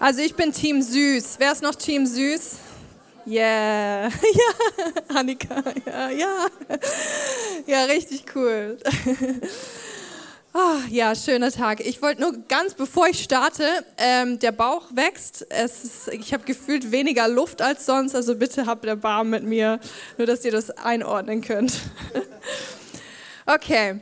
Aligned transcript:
Also 0.00 0.22
ich 0.22 0.34
bin 0.34 0.50
Team 0.50 0.80
Süß. 0.80 1.34
Wer 1.38 1.52
ist 1.52 1.62
noch 1.62 1.74
Team 1.74 2.06
Süß? 2.06 2.56
Yeah, 3.26 4.08
ja, 4.08 5.14
Annika, 5.14 5.62
ja, 5.86 6.08
ja, 6.08 6.46
ja, 7.66 7.84
richtig 7.84 8.24
cool. 8.34 8.78
Oh, 10.54 10.78
ja, 10.88 11.14
schöner 11.14 11.52
Tag. 11.52 11.80
Ich 11.80 12.00
wollte 12.00 12.22
nur 12.22 12.32
ganz 12.48 12.74
bevor 12.74 13.08
ich 13.08 13.22
starte, 13.22 13.64
ähm, 13.98 14.38
der 14.38 14.52
Bauch 14.52 14.86
wächst. 14.94 15.46
Es 15.50 15.84
ist, 15.84 16.08
ich 16.08 16.32
habe 16.32 16.44
gefühlt 16.44 16.90
weniger 16.90 17.28
Luft 17.28 17.60
als 17.60 17.84
sonst, 17.84 18.16
also 18.16 18.34
bitte 18.34 18.64
habt 18.66 18.86
Erbarmen 18.86 19.30
mit 19.30 19.44
mir, 19.44 19.78
nur 20.16 20.26
dass 20.26 20.44
ihr 20.44 20.50
das 20.50 20.70
einordnen 20.70 21.42
könnt. 21.42 21.78
Okay, 23.46 23.98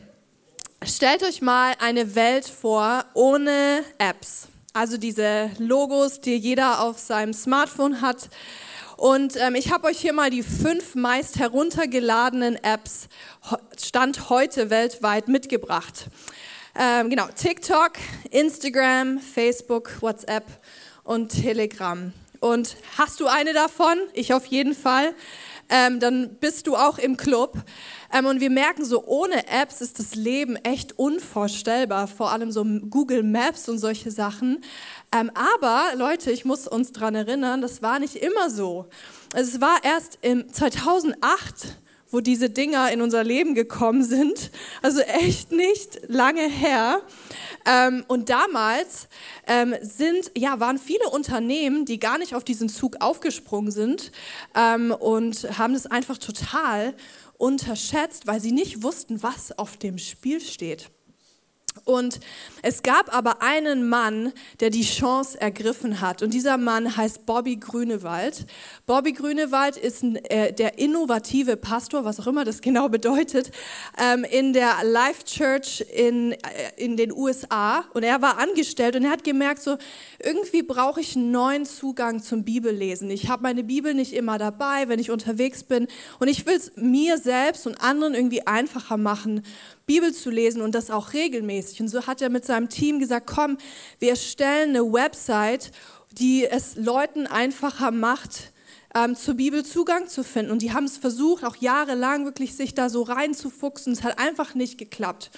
stellt 0.85 1.23
euch 1.23 1.41
mal 1.41 1.73
eine 1.79 2.15
Welt 2.15 2.47
vor 2.47 3.05
ohne 3.15 3.83
Apps. 3.97 4.49
Also 4.79 4.97
diese 4.97 5.51
Logos, 5.59 6.21
die 6.21 6.37
jeder 6.37 6.81
auf 6.83 7.01
seinem 7.01 7.33
Smartphone 7.33 8.01
hat. 8.01 8.29
Und 8.97 9.35
ähm, 9.35 9.57
ich 9.57 9.73
habe 9.73 9.89
euch 9.89 9.99
hier 9.99 10.13
mal 10.13 10.31
die 10.31 10.45
fünf 10.45 10.95
meist 10.95 11.41
heruntergeladenen 11.41 12.55
Apps 12.63 13.09
Stand 13.77 14.31
heute 14.31 14.71
weltweit 14.71 15.27
mitgebracht. 15.27 16.07
Ähm, 16.79 17.11
genau, 17.11 17.27
TikTok, 17.27 17.95
Instagram, 18.31 19.19
Facebook, 19.19 20.01
WhatsApp 20.01 20.45
und 21.03 21.31
Telegram. 21.31 22.13
Und 22.39 22.77
hast 22.97 23.19
du 23.19 23.27
eine 23.27 23.55
davon? 23.55 23.99
Ich 24.13 24.33
auf 24.33 24.47
jeden 24.47 24.77
Fall. 24.77 25.13
Ähm, 25.71 26.01
dann 26.01 26.37
bist 26.41 26.67
du 26.67 26.77
auch 26.77 26.99
im 26.99 27.17
Club. 27.17 27.59
Ähm, 28.13 28.27
und 28.27 28.41
wir 28.41 28.51
merken 28.51 28.85
so, 28.85 29.05
ohne 29.05 29.47
Apps 29.49 29.81
ist 29.81 29.99
das 29.99 30.15
Leben 30.15 30.57
echt 30.57 30.99
unvorstellbar, 30.99 32.09
vor 32.09 32.33
allem 32.33 32.51
so 32.51 32.65
Google 32.65 33.23
Maps 33.23 33.69
und 33.69 33.79
solche 33.79 34.11
Sachen. 34.11 34.63
Ähm, 35.15 35.31
aber 35.35 35.95
Leute, 35.97 36.31
ich 36.31 36.45
muss 36.45 36.67
uns 36.67 36.93
daran 36.93 37.15
erinnern, 37.15 37.61
das 37.61 37.83
war 37.83 37.99
nicht 37.99 38.17
immer 38.17 38.51
so. 38.51 38.87
Also 39.35 39.57
es 39.57 39.61
war 39.61 39.85
erst 39.85 40.19
im 40.23 40.51
2008, 40.53 41.77
wo 42.11 42.21
diese 42.21 42.51
Dinger 42.51 42.91
in 42.91 43.03
unser 43.03 43.25
Leben 43.25 43.55
gekommen 43.55 44.03
sind. 44.03 44.51
Also 44.83 45.01
echt 45.01 45.53
nicht 45.53 46.01
lange 46.09 46.49
her. 46.49 47.03
Ähm, 47.67 48.05
und 48.09 48.31
damals 48.31 49.09
ähm, 49.47 49.75
sind, 49.83 50.31
ja, 50.37 50.61
waren 50.61 50.79
viele 50.79 51.09
Unternehmen, 51.11 51.85
die 51.85 51.99
gar 51.99 52.19
nicht 52.19 52.35
auf 52.35 52.45
diesen 52.45 52.69
Zug 52.69 52.97
aufgesprungen 53.01 53.71
sind 53.71 54.13
ähm, 54.55 54.91
und 54.93 55.59
haben 55.59 55.75
das 55.75 55.87
einfach 55.87 56.19
total 56.19 56.95
unterschätzt, 57.37 58.27
weil 58.27 58.41
sie 58.41 58.53
nicht 58.53 58.83
wussten, 58.83 59.23
was 59.23 59.57
auf 59.59 59.77
dem 59.77 59.99
Spiel 59.99 60.41
steht. 60.41 60.91
Und 61.85 62.21
es 62.63 62.83
gab 62.83 63.15
aber 63.15 63.43
einen 63.43 63.89
Mann, 63.89 64.33
der 64.61 64.71
die 64.71 64.83
Chance 64.83 65.41
ergriffen 65.41 66.01
hat. 66.01 66.23
Und 66.23 66.35
dieser 66.35 66.57
Mann 66.57 66.97
heißt 66.97 67.27
Bobby 67.27 67.57
Grünewald. 67.57 68.47
Bobby 68.87 69.13
Grünewald 69.13 69.77
ist 69.77 70.03
äh, 70.03 70.53
der 70.53 70.79
innovative 70.79 71.57
Pastor, 71.57 72.05
was 72.05 72.21
auch 72.21 72.27
immer 72.27 72.45
das 72.45 72.61
genau 72.63 72.89
bedeutet, 72.89 73.51
ähm, 73.99 74.25
in 74.25 74.53
der 74.53 74.85
Life 74.85 75.25
Church 75.25 75.85
in, 75.95 76.33
äh, 76.33 76.37
in 76.77 76.97
den 76.97 77.13
USA. 77.13 77.85
Und 77.95 78.03
er 78.03 78.23
war 78.23 78.39
angestellt 78.39 78.97
und 78.97 79.05
er 79.05 79.11
hat 79.11 79.25
gemerkt, 79.25 79.63
so 79.63 79.77
irgendwie 80.19 80.63
brauche 80.63 81.01
ich 81.01 81.17
einen 81.17 81.31
neuen 81.31 81.65
Zugang 81.65 82.23
zum 82.23 82.45
Bibellesen. 82.45 83.11
Ich 83.11 83.29
habe 83.29 83.43
meine 83.43 83.65
Bibel 83.65 83.95
nicht 83.95 84.13
immer 84.13 84.39
dabei, 84.39 84.89
wenn 84.89 84.99
ich 84.99 85.11
unterwegs 85.11 85.63
bin. 85.65 85.89
Und 86.19 86.29
ich 86.29 86.47
will 86.47 86.57
es 86.57 86.73
mir 86.77 87.19
selbst 87.19 87.67
und 87.67 87.81
anderen 87.81 88.15
irgendwie 88.15 88.47
einfacher 88.47 88.97
machen, 88.97 89.43
Bibel 89.89 90.13
zu 90.13 90.31
lesen 90.31 90.63
und 90.63 90.75
das 90.75 90.91
auch 90.91 91.15
regelmäßig. 91.15 91.81
Und 91.81 91.89
so 91.89 92.07
hat 92.07 92.23
er 92.23 92.29
mit 92.29 92.45
seinem 92.45 92.69
Team 92.69 93.01
gesagt, 93.01 93.27
komm, 93.27 93.59
wir 93.99 94.11
erstellen 94.11 94.77
eine 94.77 94.93
Website, 94.93 95.73
die 96.13 96.47
es 96.47 96.77
Leuten 96.77 97.27
einfacher 97.27 97.91
macht, 97.91 98.53
ähm, 98.95 99.17
zur 99.17 99.35
Bibel 99.35 99.65
Zugang 99.65 100.07
zu 100.07 100.23
finden. 100.23 100.53
Und 100.53 100.63
die 100.63 100.73
haben 100.73 100.85
es 100.85 100.99
versucht, 100.99 101.43
auch 101.43 101.57
jahrelang 101.57 102.27
wirklich 102.27 102.55
sich 102.55 102.75
da 102.75 102.91
so 102.91 103.03
reinzufuchsen. 103.03 103.95
Es 103.95 104.03
hat 104.03 104.19
einfach 104.19 104.55
nicht 104.55 104.77
geklappt. 104.77 105.31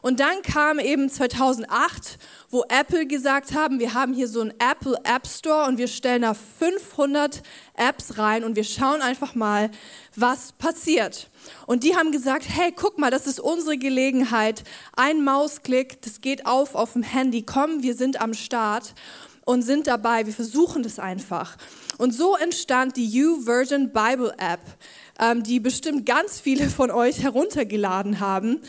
Und 0.00 0.20
dann 0.20 0.42
kam 0.42 0.78
eben 0.78 1.10
2008, 1.10 2.18
wo 2.50 2.64
Apple 2.68 3.06
gesagt 3.06 3.54
haben, 3.54 3.80
wir 3.80 3.94
haben 3.94 4.14
hier 4.14 4.28
so 4.28 4.40
einen 4.40 4.54
Apple 4.58 4.96
App 5.04 5.26
Store 5.26 5.66
und 5.66 5.78
wir 5.78 5.88
stellen 5.88 6.22
da 6.22 6.34
500 6.34 7.42
Apps 7.74 8.18
rein 8.18 8.44
und 8.44 8.56
wir 8.56 8.64
schauen 8.64 9.02
einfach 9.02 9.34
mal, 9.34 9.70
was 10.14 10.52
passiert. 10.52 11.28
Und 11.66 11.84
die 11.84 11.96
haben 11.96 12.12
gesagt, 12.12 12.46
hey, 12.48 12.72
guck 12.74 12.98
mal, 12.98 13.10
das 13.10 13.26
ist 13.26 13.40
unsere 13.40 13.76
Gelegenheit. 13.76 14.64
Ein 14.96 15.24
Mausklick, 15.24 16.00
das 16.02 16.20
geht 16.20 16.46
auf 16.46 16.74
auf 16.74 16.92
dem 16.92 17.02
Handy. 17.02 17.42
Komm, 17.42 17.82
wir 17.82 17.94
sind 17.94 18.20
am 18.20 18.34
Start 18.34 18.94
und 19.44 19.62
sind 19.62 19.86
dabei. 19.86 20.26
Wir 20.26 20.34
versuchen 20.34 20.82
das 20.82 20.98
einfach. 20.98 21.56
Und 21.96 22.12
so 22.12 22.36
entstand 22.36 22.96
die 22.96 23.24
U-Version 23.24 23.92
Bible 23.92 24.32
App, 24.38 24.60
ähm, 25.18 25.42
die 25.42 25.60
bestimmt 25.60 26.06
ganz 26.06 26.40
viele 26.40 26.68
von 26.68 26.90
euch 26.90 27.22
heruntergeladen 27.22 28.20
haben. 28.20 28.60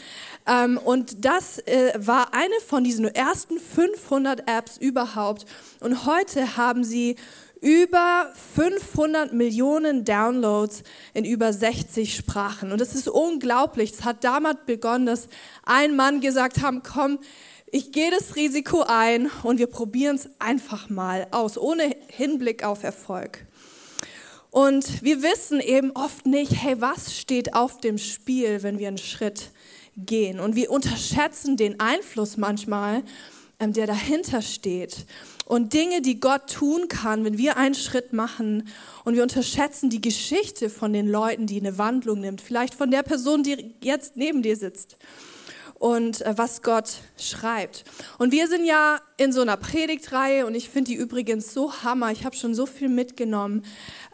Ähm, 0.48 0.78
und 0.78 1.26
das 1.26 1.60
äh, 1.60 1.94
war 1.98 2.34
eine 2.34 2.54
von 2.66 2.84
diesen 2.84 3.06
ersten 3.06 3.60
500 3.60 4.50
Apps 4.50 4.78
überhaupt. 4.78 5.46
Und 5.80 6.06
heute 6.06 6.58
haben 6.58 6.84
sie 6.84 7.16
über 7.62 8.32
500 8.56 9.34
Millionen 9.34 10.06
Downloads 10.06 10.84
in 11.14 11.26
über 11.26 11.52
60 11.52 12.16
Sprachen. 12.16 12.72
Und 12.72 12.80
das 12.80 12.96
ist 12.96 13.10
unglaublich. 13.10 13.92
Es 13.92 14.06
hat 14.06 14.24
damals 14.24 14.60
begonnen, 14.66 15.06
dass 15.06 15.28
ein 15.64 15.96
Mann 15.96 16.22
gesagt 16.22 16.62
hat, 16.62 16.76
komm, 16.84 17.20
ich 17.72 17.92
gehe 17.92 18.10
das 18.10 18.36
Risiko 18.36 18.84
ein 18.88 19.30
und 19.44 19.60
wir 19.60 19.68
probieren 19.68 20.16
es 20.16 20.30
einfach 20.40 20.90
mal 20.90 21.28
aus, 21.32 21.58
ohne 21.58 21.96
Hinblick 22.08 22.64
auf 22.64 22.84
Erfolg. 22.84 23.46
Und 24.52 25.04
wir 25.04 25.22
wissen 25.22 25.60
eben 25.60 25.92
oft 25.92 26.26
nicht, 26.26 26.52
hey, 26.64 26.82
was 26.82 27.16
steht 27.16 27.54
auf 27.54 27.80
dem 27.80 27.98
Spiel, 27.98 28.64
wenn 28.64 28.80
wir 28.80 28.88
einen 28.88 28.98
Schritt 28.98 29.52
gehen? 29.96 30.40
Und 30.40 30.56
wir 30.56 30.72
unterschätzen 30.72 31.56
den 31.56 31.80
Einfluss 31.80 32.38
manchmal, 32.38 33.04
ähm, 33.60 33.74
der 33.74 33.86
dahinter 33.86 34.42
steht 34.42 35.06
und 35.46 35.74
Dinge, 35.74 36.02
die 36.02 36.20
Gott 36.20 36.50
tun 36.50 36.88
kann, 36.88 37.26
wenn 37.26 37.38
wir 37.38 37.58
einen 37.58 37.76
Schritt 37.76 38.14
machen 38.14 38.70
und 39.04 39.16
wir 39.16 39.24
unterschätzen 39.24 39.90
die 39.90 40.02
Geschichte 40.02 40.70
von 40.70 40.94
den 40.94 41.08
Leuten, 41.08 41.46
die 41.46 41.60
eine 41.60 41.78
Wandlung 41.78 42.22
nimmt, 42.22 42.42
vielleicht 42.42 42.74
von 42.74 42.90
der 42.90 43.04
Person, 43.04 43.44
die 43.44 43.76
jetzt 43.82 44.16
neben 44.16 44.42
dir 44.42 44.56
sitzt 44.56 44.98
und 45.80 46.22
äh, 46.22 46.38
was 46.38 46.62
Gott 46.62 47.00
schreibt. 47.18 47.86
Und 48.18 48.32
wir 48.32 48.48
sind 48.48 48.66
ja 48.66 49.00
in 49.18 49.32
so 49.32 49.42
einer 49.42 49.58
Predigtreihe 49.58 50.46
und 50.46 50.54
ich 50.54 50.70
finde 50.70 50.92
die 50.92 50.98
übrigens 50.98 51.54
so 51.54 51.74
hammer. 51.84 52.12
Ich 52.12 52.26
habe 52.26 52.36
schon 52.36 52.54
so 52.54 52.66
viel 52.66 52.90
mitgenommen, 52.90 53.64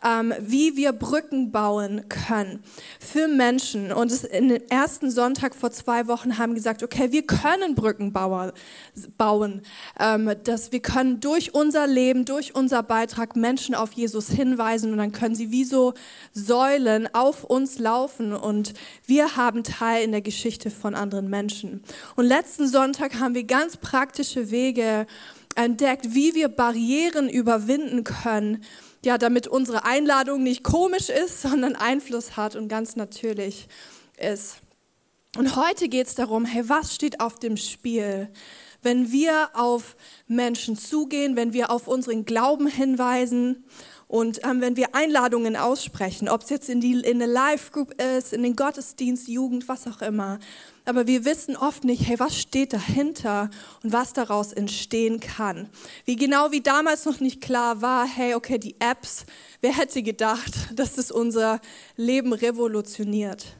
ähm, 0.05 0.33
wie 0.39 0.77
wir 0.77 0.91
Brücken 0.91 1.51
bauen 1.51 2.07
können 2.09 2.63
für 2.99 3.27
Menschen. 3.27 3.91
Und 3.91 4.11
es, 4.11 4.23
in 4.23 4.49
den 4.49 4.69
ersten 4.69 5.09
Sonntag 5.09 5.55
vor 5.55 5.71
zwei 5.71 6.07
Wochen 6.07 6.37
haben 6.37 6.53
gesagt, 6.53 6.83
okay, 6.83 7.11
wir 7.11 7.25
können 7.25 7.73
Brücken 7.73 8.13
bauen, 8.13 9.61
ähm, 9.99 10.31
dass 10.43 10.71
wir 10.71 10.81
können 10.81 11.19
durch 11.19 11.55
unser 11.55 11.87
Leben, 11.87 12.25
durch 12.25 12.53
unser 12.53 12.83
Beitrag 12.83 13.35
Menschen 13.35 13.73
auf 13.73 13.93
Jesus 13.93 14.29
hinweisen 14.29 14.91
und 14.91 14.99
dann 14.99 15.11
können 15.11 15.35
sie 15.35 15.51
wie 15.51 15.63
so 15.63 15.93
Säulen 16.33 17.09
auf 17.13 17.43
uns 17.43 17.79
laufen 17.79 18.33
und 18.33 18.73
wir 19.07 19.35
haben 19.35 19.63
Teil 19.63 20.03
in 20.03 20.11
der 20.11 20.21
Geschichte 20.21 20.69
von 20.69 20.93
anderen 20.93 21.29
Menschen. 21.29 21.83
Und 22.15 22.25
letzten 22.25 22.67
Sonntag 22.67 23.19
haben 23.19 23.33
wir 23.33 23.45
ganz 23.45 23.77
praktische 23.77 24.51
Wege 24.51 25.07
entdeckt, 25.55 26.13
wie 26.13 26.35
wir 26.35 26.49
Barrieren 26.49 27.29
überwinden 27.29 28.03
können, 28.03 28.61
ja, 29.05 29.17
damit 29.17 29.47
unsere 29.47 29.85
Einladung 29.85 30.43
nicht 30.43 30.63
komisch 30.63 31.09
ist, 31.09 31.41
sondern 31.43 31.75
Einfluss 31.75 32.35
hat 32.35 32.55
und 32.55 32.67
ganz 32.67 32.95
natürlich 32.95 33.67
ist. 34.17 34.57
Und 35.37 35.55
heute 35.55 35.89
geht 35.89 36.07
es 36.07 36.15
darum, 36.15 36.45
hey, 36.45 36.67
was 36.69 36.95
steht 36.95 37.19
auf 37.19 37.39
dem 37.39 37.57
Spiel, 37.57 38.29
wenn 38.81 39.11
wir 39.11 39.49
auf 39.53 39.97
Menschen 40.27 40.77
zugehen, 40.77 41.35
wenn 41.35 41.51
wir 41.53 41.71
auf 41.71 41.87
unseren 41.87 42.23
Glauben 42.23 42.67
hinweisen 42.67 43.65
und 44.07 44.45
ähm, 44.45 44.61
wenn 44.61 44.77
wir 44.77 44.95
Einladungen 44.95 45.55
aussprechen, 45.57 46.29
ob 46.29 46.43
es 46.43 46.49
jetzt 46.49 46.69
in, 46.69 46.79
die, 46.79 46.93
in 46.93 47.21
eine 47.21 47.31
Live-Group 47.31 47.99
ist, 48.01 48.31
in 48.31 48.43
den 48.43 48.55
Gottesdienst, 48.55 49.27
Jugend, 49.27 49.67
was 49.67 49.87
auch 49.87 50.01
immer. 50.01 50.39
Aber 50.85 51.07
wir 51.07 51.25
wissen 51.25 51.57
oft 51.57 51.83
nicht, 51.83 52.07
hey, 52.07 52.19
was 52.19 52.39
steht 52.39 52.71
dahinter 52.71 53.49
und 53.83 53.91
was 53.91 54.13
daraus 54.13 54.53
entstehen 54.53 55.19
kann. 55.19 55.67
Wie 56.05 56.15
genau 56.15 56.51
wie 56.51 56.61
damals 56.61 57.05
noch 57.05 57.19
nicht 57.19 57.41
klar 57.41 57.81
war, 57.81 58.07
hey, 58.07 58.35
okay, 58.35 58.59
die 58.59 58.75
Apps, 58.79 59.25
wer 59.61 59.75
hätte 59.75 60.03
gedacht, 60.03 60.53
dass 60.75 60.97
es 60.97 61.11
unser 61.11 61.59
Leben 61.97 62.33
revolutioniert. 62.33 63.57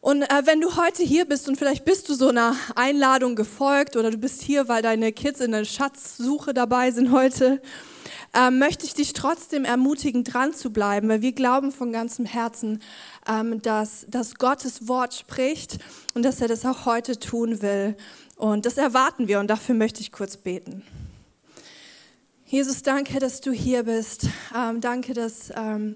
Und 0.00 0.22
äh, 0.22 0.42
wenn 0.46 0.62
du 0.62 0.76
heute 0.76 1.02
hier 1.02 1.26
bist 1.26 1.46
und 1.48 1.56
vielleicht 1.56 1.84
bist 1.84 2.08
du 2.08 2.14
so 2.14 2.28
einer 2.28 2.56
Einladung 2.74 3.36
gefolgt 3.36 3.96
oder 3.96 4.10
du 4.10 4.16
bist 4.16 4.40
hier, 4.40 4.66
weil 4.66 4.82
deine 4.82 5.12
Kids 5.12 5.40
in 5.40 5.52
der 5.52 5.66
Schatzsuche 5.66 6.54
dabei 6.54 6.90
sind 6.90 7.12
heute, 7.12 7.60
äh, 8.32 8.50
möchte 8.50 8.86
ich 8.86 8.94
dich 8.94 9.12
trotzdem 9.12 9.66
ermutigen, 9.66 10.24
dran 10.24 10.54
zu 10.54 10.72
bleiben, 10.72 11.08
weil 11.10 11.20
wir 11.20 11.32
glauben 11.32 11.70
von 11.70 11.92
ganzem 11.92 12.24
Herzen, 12.24 12.80
ähm, 13.28 13.60
dass, 13.60 14.06
dass 14.08 14.36
Gottes 14.36 14.88
Wort 14.88 15.12
spricht 15.12 15.78
und 16.14 16.22
dass 16.22 16.40
er 16.40 16.48
das 16.48 16.64
auch 16.64 16.86
heute 16.86 17.18
tun 17.18 17.60
will. 17.60 17.94
Und 18.36 18.64
das 18.64 18.78
erwarten 18.78 19.28
wir 19.28 19.38
und 19.38 19.48
dafür 19.48 19.74
möchte 19.74 20.00
ich 20.00 20.12
kurz 20.12 20.38
beten. 20.38 20.82
Jesus, 22.50 22.82
danke, 22.82 23.20
dass 23.20 23.40
du 23.40 23.52
hier 23.52 23.84
bist. 23.84 24.26
Ähm, 24.52 24.80
danke, 24.80 25.14
dass 25.14 25.52
ähm, 25.54 25.94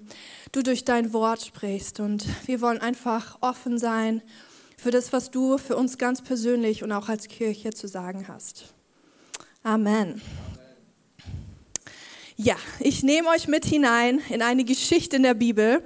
du 0.53 0.63
durch 0.63 0.85
dein 0.85 1.11
Wort 1.11 1.41
sprichst. 1.41 1.99
Und 1.99 2.25
wir 2.45 2.61
wollen 2.61 2.79
einfach 2.79 3.37
offen 3.41 3.77
sein 3.77 4.21
für 4.77 4.89
das, 4.89 5.11
was 5.11 5.31
du 5.31 5.57
für 5.57 5.75
uns 5.75 5.97
ganz 5.97 6.21
persönlich 6.21 6.81
und 6.81 6.93
auch 6.93 7.09
als 7.09 7.27
Kirche 7.27 7.71
zu 7.71 7.89
sagen 7.89 8.29
hast. 8.29 8.73
Amen. 9.63 10.21
Ja, 12.37 12.55
ich 12.79 13.03
nehme 13.03 13.27
euch 13.31 13.49
mit 13.49 13.65
hinein 13.65 14.21
in 14.29 14.41
eine 14.41 14.63
Geschichte 14.63 15.17
in 15.17 15.23
der 15.23 15.33
Bibel, 15.33 15.83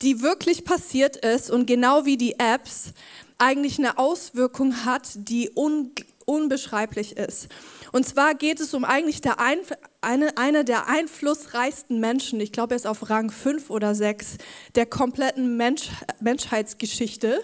die 0.00 0.22
wirklich 0.22 0.64
passiert 0.64 1.16
ist 1.16 1.50
und 1.50 1.66
genau 1.66 2.06
wie 2.06 2.16
die 2.16 2.38
Apps 2.38 2.94
eigentlich 3.36 3.78
eine 3.78 3.98
Auswirkung 3.98 4.86
hat, 4.86 5.10
die 5.14 5.50
un 5.54 5.92
unbeschreiblich 6.24 7.18
ist. 7.18 7.48
Und 7.96 8.04
zwar 8.04 8.34
geht 8.34 8.60
es 8.60 8.74
um 8.74 8.84
eigentlich 8.84 9.22
der 9.22 9.40
ein, 9.40 9.56
eine, 10.02 10.36
einer 10.36 10.64
der 10.64 10.86
einflussreichsten 10.86 11.98
Menschen, 11.98 12.38
ich 12.42 12.52
glaube, 12.52 12.74
er 12.74 12.76
ist 12.76 12.86
auf 12.86 13.08
Rang 13.08 13.30
5 13.30 13.70
oder 13.70 13.94
6 13.94 14.36
der 14.74 14.84
kompletten 14.84 15.56
Mensch, 15.56 15.88
Menschheitsgeschichte. 16.20 17.40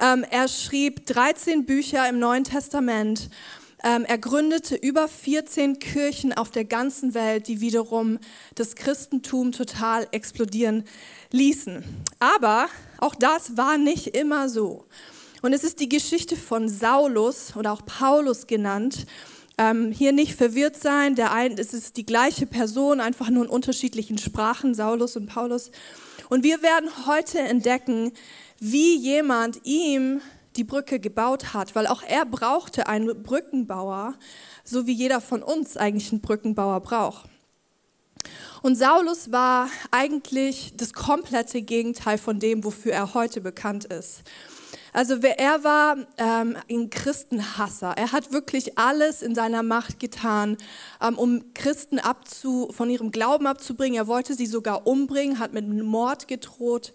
Ähm, 0.00 0.24
er 0.30 0.48
schrieb 0.48 1.04
13 1.04 1.66
Bücher 1.66 2.08
im 2.08 2.18
Neuen 2.18 2.44
Testament. 2.44 3.28
Ähm, 3.84 4.06
er 4.06 4.16
gründete 4.16 4.76
über 4.76 5.08
14 5.08 5.78
Kirchen 5.78 6.32
auf 6.32 6.50
der 6.50 6.64
ganzen 6.64 7.12
Welt, 7.12 7.46
die 7.46 7.60
wiederum 7.60 8.18
das 8.54 8.76
Christentum 8.76 9.52
total 9.52 10.08
explodieren 10.10 10.84
ließen. 11.32 11.84
Aber 12.18 12.68
auch 12.96 13.14
das 13.14 13.58
war 13.58 13.76
nicht 13.76 14.16
immer 14.16 14.48
so. 14.48 14.86
Und 15.42 15.52
es 15.52 15.64
ist 15.64 15.80
die 15.80 15.88
Geschichte 15.90 16.36
von 16.36 16.70
Saulus 16.70 17.56
oder 17.56 17.72
auch 17.72 17.84
Paulus 17.84 18.46
genannt. 18.46 19.06
Ähm, 19.58 19.92
hier 19.92 20.12
nicht 20.12 20.34
verwirrt 20.34 20.76
sein, 20.76 21.14
der 21.14 21.32
ein, 21.32 21.58
es 21.58 21.74
ist 21.74 21.96
die 21.96 22.06
gleiche 22.06 22.46
Person, 22.46 23.00
einfach 23.00 23.28
nur 23.28 23.44
in 23.44 23.50
unterschiedlichen 23.50 24.18
Sprachen, 24.18 24.74
Saulus 24.74 25.16
und 25.16 25.26
Paulus. 25.26 25.70
Und 26.28 26.42
wir 26.42 26.62
werden 26.62 26.88
heute 27.06 27.38
entdecken, 27.38 28.12
wie 28.58 28.96
jemand 28.96 29.60
ihm 29.64 30.20
die 30.56 30.64
Brücke 30.64 31.00
gebaut 31.00 31.54
hat, 31.54 31.74
weil 31.74 31.86
auch 31.86 32.02
er 32.02 32.24
brauchte 32.24 32.86
einen 32.86 33.22
Brückenbauer, 33.22 34.14
so 34.64 34.86
wie 34.86 34.92
jeder 34.92 35.20
von 35.20 35.42
uns 35.42 35.76
eigentlich 35.76 36.12
einen 36.12 36.20
Brückenbauer 36.20 36.80
braucht. 36.80 37.28
Und 38.62 38.76
Saulus 38.76 39.32
war 39.32 39.68
eigentlich 39.90 40.74
das 40.76 40.92
komplette 40.92 41.62
Gegenteil 41.62 42.16
von 42.16 42.38
dem, 42.38 42.62
wofür 42.62 42.92
er 42.92 43.14
heute 43.14 43.40
bekannt 43.40 43.86
ist. 43.86 44.22
Also 44.92 45.14
er 45.16 45.64
war 45.64 45.96
ähm, 46.18 46.56
ein 46.70 46.90
Christenhasser. 46.90 47.94
Er 47.96 48.12
hat 48.12 48.32
wirklich 48.32 48.78
alles 48.78 49.22
in 49.22 49.34
seiner 49.34 49.62
Macht 49.62 49.98
getan, 49.98 50.58
ähm, 51.00 51.16
um 51.16 51.54
Christen 51.54 51.98
abzu, 51.98 52.68
von 52.72 52.90
ihrem 52.90 53.10
Glauben 53.10 53.46
abzubringen. 53.46 53.96
Er 53.96 54.06
wollte 54.06 54.34
sie 54.34 54.46
sogar 54.46 54.86
umbringen, 54.86 55.38
hat 55.38 55.54
mit 55.54 55.66
Mord 55.66 56.28
gedroht 56.28 56.92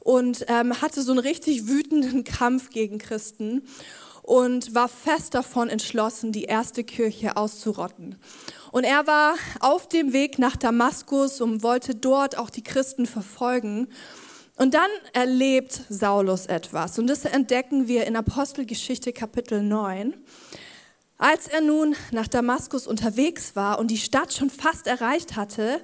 und 0.00 0.46
ähm, 0.48 0.80
hatte 0.80 1.02
so 1.02 1.12
einen 1.12 1.20
richtig 1.20 1.68
wütenden 1.68 2.24
Kampf 2.24 2.70
gegen 2.70 2.96
Christen 2.96 3.62
und 4.22 4.74
war 4.74 4.88
fest 4.88 5.34
davon 5.34 5.68
entschlossen, 5.68 6.32
die 6.32 6.44
erste 6.44 6.82
Kirche 6.82 7.36
auszurotten. 7.36 8.16
Und 8.72 8.84
er 8.84 9.06
war 9.06 9.34
auf 9.60 9.86
dem 9.86 10.14
Weg 10.14 10.38
nach 10.38 10.56
Damaskus 10.56 11.42
und 11.42 11.62
wollte 11.62 11.94
dort 11.94 12.38
auch 12.38 12.48
die 12.48 12.62
Christen 12.62 13.04
verfolgen. 13.04 13.88
Und 14.56 14.74
dann 14.74 14.90
erlebt 15.12 15.80
Saulus 15.88 16.46
etwas 16.46 16.98
und 17.00 17.08
das 17.08 17.24
entdecken 17.24 17.88
wir 17.88 18.06
in 18.06 18.14
Apostelgeschichte 18.14 19.12
Kapitel 19.12 19.62
9. 19.62 20.14
Als 21.18 21.48
er 21.48 21.60
nun 21.60 21.96
nach 22.12 22.28
Damaskus 22.28 22.86
unterwegs 22.86 23.56
war 23.56 23.80
und 23.80 23.90
die 23.90 23.98
Stadt 23.98 24.32
schon 24.32 24.50
fast 24.50 24.86
erreicht 24.86 25.34
hatte, 25.34 25.80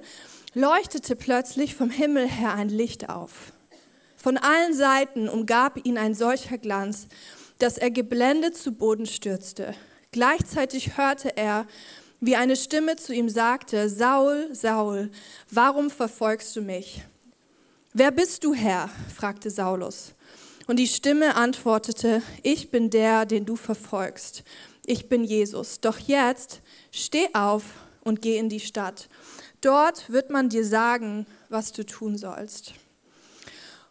leuchtete 0.53 1.17
plötzlich 1.17 1.75
vom 1.75 1.89
Himmel 1.89 2.29
her 2.29 2.53
ein 2.53 2.69
Licht 2.69 3.09
auf. 3.09 3.51
Von 4.15 4.37
allen 4.37 4.73
Seiten 4.73 5.27
umgab 5.27 5.85
ihn 5.85 5.97
ein 5.97 6.13
solcher 6.13 6.57
Glanz, 6.57 7.07
dass 7.59 7.77
er 7.77 7.91
geblendet 7.91 8.55
zu 8.55 8.71
Boden 8.71 9.05
stürzte. 9.05 9.73
Gleichzeitig 10.11 10.97
hörte 10.97 11.35
er, 11.35 11.65
wie 12.21 12.35
eine 12.37 12.55
Stimme 12.55 12.95
zu 12.95 13.13
ihm 13.13 13.29
sagte, 13.29 13.89
Saul, 13.89 14.49
Saul, 14.53 15.09
warum 15.49 15.89
verfolgst 15.89 16.55
du 16.55 16.61
mich? 16.61 17.01
Wer 17.93 18.11
bist 18.11 18.45
du, 18.45 18.53
Herr? 18.53 18.89
fragte 19.13 19.49
Saulus. 19.49 20.13
Und 20.65 20.77
die 20.77 20.87
Stimme 20.87 21.35
antwortete, 21.35 22.21
ich 22.41 22.71
bin 22.71 22.89
der, 22.89 23.25
den 23.25 23.45
du 23.45 23.57
verfolgst. 23.57 24.43
Ich 24.85 25.09
bin 25.09 25.25
Jesus. 25.25 25.81
Doch 25.81 25.99
jetzt 25.99 26.61
steh 26.91 27.27
auf 27.33 27.63
und 28.05 28.21
geh 28.21 28.37
in 28.37 28.47
die 28.47 28.61
Stadt. 28.61 29.09
Dort 29.59 30.09
wird 30.09 30.29
man 30.29 30.47
dir 30.47 30.63
sagen, 30.63 31.25
was 31.49 31.73
du 31.73 31.85
tun 31.85 32.17
sollst. 32.17 32.75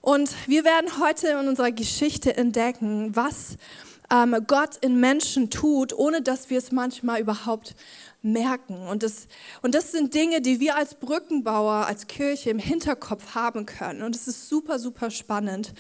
Und 0.01 0.31
wir 0.47 0.65
werden 0.65 0.99
heute 0.99 1.29
in 1.29 1.49
unserer 1.49 1.71
Geschichte 1.71 2.35
entdecken, 2.35 3.15
was 3.15 3.59
ähm, 4.11 4.35
Gott 4.47 4.77
in 4.81 4.99
Menschen 4.99 5.51
tut, 5.51 5.93
ohne 5.93 6.23
dass 6.23 6.49
wir 6.49 6.57
es 6.57 6.73
manchmal 6.73 7.21
überhaupt 7.21 7.75
merken. 8.23 8.87
Und 8.89 9.03
das, 9.03 9.27
und 9.63 9.75
das 9.75 9.93
sind 9.93 10.15
Dinge, 10.15 10.41
die 10.41 10.61
wir 10.61 10.77
als 10.77 10.95
Brückenbauer, 10.95 11.87
als 11.87 12.07
Kirche 12.07 12.51
im 12.51 12.59
Hinterkopf 12.59 13.35
haben 13.35 13.67
können. 13.67 14.03
Und 14.03 14.15
es 14.15 14.29
ist 14.29 14.49
super, 14.49 14.79
super 14.79 15.11
spannend. 15.11 15.73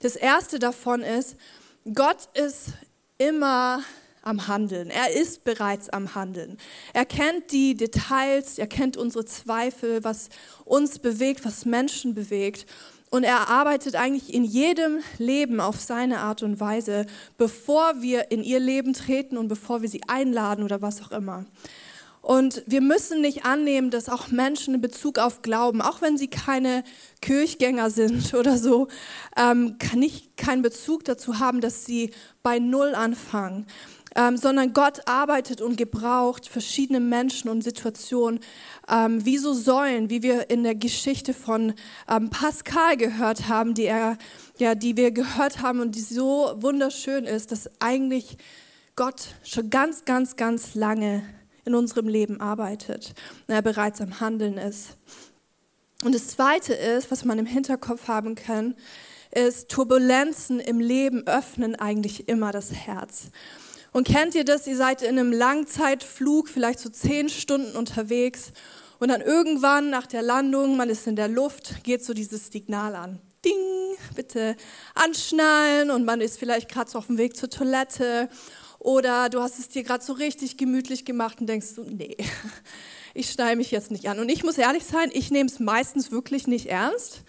Das 0.00 0.16
erste 0.16 0.58
davon 0.58 1.02
ist, 1.02 1.36
Gott 1.94 2.28
ist 2.34 2.72
immer 3.18 3.82
am 4.22 4.46
Handeln. 4.46 4.90
Er 4.90 5.12
ist 5.12 5.44
bereits 5.44 5.88
am 5.88 6.14
Handeln. 6.14 6.58
Er 6.92 7.04
kennt 7.04 7.50
die 7.50 7.74
Details, 7.74 8.58
er 8.58 8.66
kennt 8.66 8.96
unsere 8.96 9.24
Zweifel, 9.24 10.04
was 10.04 10.28
uns 10.64 10.98
bewegt, 10.98 11.44
was 11.44 11.64
Menschen 11.64 12.14
bewegt. 12.14 12.66
Und 13.10 13.24
er 13.24 13.48
arbeitet 13.48 13.96
eigentlich 13.96 14.34
in 14.34 14.44
jedem 14.44 14.98
Leben 15.16 15.60
auf 15.60 15.80
seine 15.80 16.18
Art 16.18 16.42
und 16.42 16.60
Weise, 16.60 17.06
bevor 17.38 18.02
wir 18.02 18.30
in 18.30 18.44
ihr 18.44 18.60
Leben 18.60 18.92
treten 18.92 19.38
und 19.38 19.48
bevor 19.48 19.80
wir 19.80 19.88
sie 19.88 20.02
einladen 20.08 20.62
oder 20.62 20.82
was 20.82 21.00
auch 21.00 21.12
immer. 21.12 21.46
Und 22.28 22.62
wir 22.66 22.82
müssen 22.82 23.22
nicht 23.22 23.46
annehmen, 23.46 23.88
dass 23.90 24.10
auch 24.10 24.28
Menschen 24.28 24.74
in 24.74 24.82
Bezug 24.82 25.18
auf 25.18 25.40
Glauben, 25.40 25.80
auch 25.80 26.02
wenn 26.02 26.18
sie 26.18 26.28
keine 26.28 26.84
Kirchgänger 27.22 27.88
sind 27.88 28.34
oder 28.38 28.58
so, 28.58 28.88
ähm, 29.34 29.78
nicht 29.94 30.36
keinen 30.36 30.60
Bezug 30.60 31.06
dazu 31.06 31.38
haben, 31.38 31.62
dass 31.62 31.86
sie 31.86 32.10
bei 32.42 32.58
Null 32.58 32.94
anfangen, 32.94 33.66
ähm, 34.14 34.36
sondern 34.36 34.74
Gott 34.74 35.08
arbeitet 35.08 35.62
und 35.62 35.78
gebraucht 35.78 36.46
verschiedene 36.46 37.00
Menschen 37.00 37.48
und 37.48 37.64
Situationen. 37.64 38.40
Ähm, 38.90 39.24
wie 39.24 39.38
so 39.38 39.54
Säulen, 39.54 40.10
wie 40.10 40.22
wir 40.22 40.50
in 40.50 40.64
der 40.64 40.74
Geschichte 40.74 41.32
von 41.32 41.72
ähm, 42.10 42.28
Pascal 42.28 42.98
gehört 42.98 43.48
haben, 43.48 43.72
die, 43.72 43.86
er, 43.86 44.18
ja, 44.58 44.74
die 44.74 44.98
wir 44.98 45.12
gehört 45.12 45.62
haben 45.62 45.80
und 45.80 45.94
die 45.94 46.02
so 46.02 46.52
wunderschön 46.56 47.24
ist, 47.24 47.52
dass 47.52 47.70
eigentlich 47.80 48.36
Gott 48.96 49.28
schon 49.44 49.70
ganz, 49.70 50.04
ganz, 50.04 50.36
ganz 50.36 50.74
lange 50.74 51.22
in 51.68 51.74
unserem 51.74 52.08
Leben 52.08 52.40
arbeitet 52.40 53.14
und 53.46 53.54
er 53.54 53.62
bereits 53.62 54.00
am 54.00 54.20
Handeln 54.20 54.58
ist. 54.58 54.96
Und 56.04 56.14
das 56.14 56.28
Zweite 56.28 56.74
ist, 56.74 57.10
was 57.10 57.24
man 57.24 57.38
im 57.38 57.46
Hinterkopf 57.46 58.08
haben 58.08 58.34
kann, 58.34 58.74
ist, 59.30 59.68
Turbulenzen 59.68 60.60
im 60.60 60.80
Leben 60.80 61.26
öffnen 61.26 61.76
eigentlich 61.76 62.28
immer 62.28 62.50
das 62.50 62.72
Herz. 62.72 63.30
Und 63.92 64.06
kennt 64.06 64.34
ihr 64.34 64.44
das? 64.44 64.66
Ihr 64.66 64.76
seid 64.76 65.02
in 65.02 65.18
einem 65.18 65.32
Langzeitflug, 65.32 66.48
vielleicht 66.48 66.78
so 66.78 66.88
zehn 66.88 67.28
Stunden 67.28 67.76
unterwegs 67.76 68.52
und 68.98 69.08
dann 69.08 69.20
irgendwann 69.20 69.90
nach 69.90 70.06
der 70.06 70.22
Landung, 70.22 70.76
man 70.76 70.88
ist 70.88 71.06
in 71.06 71.16
der 71.16 71.28
Luft, 71.28 71.84
geht 71.84 72.04
so 72.04 72.14
dieses 72.14 72.48
Signal 72.48 72.94
an. 72.94 73.20
Ding, 73.44 73.96
bitte 74.14 74.56
anschnallen 74.94 75.90
und 75.90 76.04
man 76.04 76.20
ist 76.20 76.38
vielleicht 76.38 76.68
gerade 76.68 76.90
so 76.90 76.98
auf 76.98 77.06
dem 77.06 77.18
Weg 77.18 77.36
zur 77.36 77.50
Toilette 77.50 78.28
Oder 78.78 79.28
du 79.28 79.40
hast 79.40 79.58
es 79.58 79.68
dir 79.68 79.82
gerade 79.82 80.04
so 80.04 80.12
richtig 80.12 80.56
gemütlich 80.56 81.04
gemacht 81.04 81.40
und 81.40 81.48
denkst 81.48 81.66
so, 81.74 81.82
nee, 81.82 82.16
ich 83.14 83.30
schneide 83.30 83.56
mich 83.56 83.70
jetzt 83.70 83.90
nicht 83.90 84.08
an. 84.08 84.18
Und 84.20 84.28
ich 84.28 84.44
muss 84.44 84.58
ehrlich 84.58 84.84
sein, 84.84 85.10
ich 85.12 85.30
nehme 85.30 85.48
es 85.48 85.58
meistens 85.58 86.12
wirklich 86.12 86.46
nicht 86.46 86.66
ernst, 86.66 87.22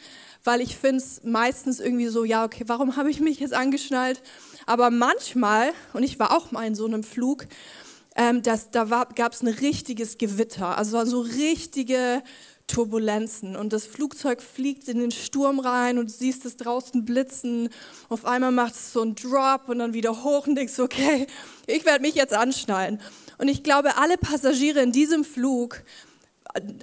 weil 0.43 0.61
ich 0.61 0.77
finde 0.77 0.97
es 0.97 1.21
meistens 1.23 1.79
irgendwie 1.79 2.07
so, 2.07 2.23
ja, 2.23 2.45
okay, 2.45 2.63
warum 2.67 2.95
habe 2.95 3.09
ich 3.09 3.19
mich 3.19 3.39
jetzt 3.39 3.53
angeschnallt? 3.53 4.21
Aber 4.65 4.91
manchmal, 4.91 5.71
und 5.93 6.03
ich 6.03 6.19
war 6.19 6.35
auch 6.35 6.51
mal 6.51 6.65
in 6.65 6.75
so 6.75 6.85
einem 6.85 7.03
Flug, 7.03 7.47
ähm, 8.15 8.41
das, 8.43 8.69
da 8.71 8.85
gab 9.15 9.33
es 9.33 9.41
ein 9.41 9.47
richtiges 9.47 10.17
Gewitter, 10.17 10.77
also 10.77 11.03
so 11.05 11.21
richtige 11.21 12.21
Turbulenzen 12.69 13.55
und 13.55 13.73
das 13.73 13.85
Flugzeug 13.85 14.41
fliegt 14.41 14.87
in 14.87 14.99
den 14.99 15.11
Sturm 15.11 15.59
rein 15.59 15.97
und 15.97 16.09
du 16.09 16.13
siehst 16.13 16.45
es 16.45 16.55
draußen 16.55 17.03
blitzen. 17.03 17.69
Auf 18.07 18.25
einmal 18.25 18.51
macht 18.51 18.75
es 18.75 18.93
so 18.93 19.01
einen 19.01 19.15
Drop 19.15 19.67
und 19.67 19.79
dann 19.79 19.93
wieder 19.93 20.23
hoch 20.23 20.47
und 20.47 20.55
denkst, 20.55 20.79
okay, 20.79 21.27
ich 21.67 21.85
werde 21.85 22.01
mich 22.01 22.15
jetzt 22.15 22.33
anschnallen. 22.33 23.01
Und 23.37 23.47
ich 23.47 23.63
glaube, 23.63 23.97
alle 23.97 24.17
Passagiere 24.17 24.81
in 24.81 24.91
diesem 24.91 25.25
Flug, 25.25 25.81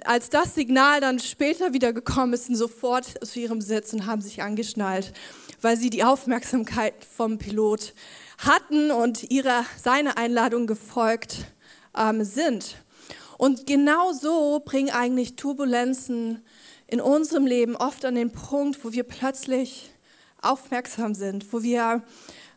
als 0.05 0.29
das 0.29 0.55
Signal 0.55 1.01
dann 1.01 1.19
später 1.19 1.73
wieder 1.73 1.93
gekommen 1.93 2.33
ist, 2.33 2.45
sind 2.45 2.55
sofort 2.55 3.05
zu 3.25 3.39
ihrem 3.39 3.61
Sitz 3.61 3.93
und 3.93 4.05
haben 4.05 4.21
sich 4.21 4.41
angeschnallt, 4.41 5.13
weil 5.61 5.77
sie 5.77 5.89
die 5.89 6.03
Aufmerksamkeit 6.03 6.93
vom 7.03 7.37
Pilot 7.37 7.93
hatten 8.37 8.91
und 8.91 9.31
ihrer, 9.31 9.65
seiner 9.81 10.17
Einladung 10.17 10.67
gefolgt 10.67 11.45
ähm, 11.97 12.23
sind. 12.23 12.75
Und 13.37 13.67
genau 13.67 14.13
so 14.13 14.61
bringen 14.65 14.89
eigentlich 14.89 15.35
Turbulenzen 15.35 16.43
in 16.87 17.01
unserem 17.01 17.45
Leben 17.45 17.75
oft 17.75 18.03
an 18.05 18.15
den 18.15 18.31
Punkt, 18.31 18.83
wo 18.83 18.91
wir 18.91 19.03
plötzlich 19.03 19.91
aufmerksam 20.41 21.13
sind, 21.13 21.51
wo 21.53 21.61
wir 21.61 22.03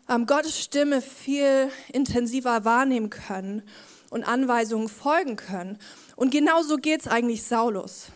ähm, 0.08 0.26
Gottes 0.26 0.60
Stimme 0.60 1.02
viel 1.02 1.68
intensiver 1.92 2.64
wahrnehmen 2.64 3.10
können 3.10 3.62
und 4.10 4.24
Anweisungen 4.24 4.88
folgen 4.88 5.36
können. 5.36 5.78
Und 6.16 6.30
genau 6.30 6.62
so 6.62 6.76
geht 6.76 7.00
es 7.00 7.08
eigentlich 7.08 7.42
Saulus. 7.42 8.06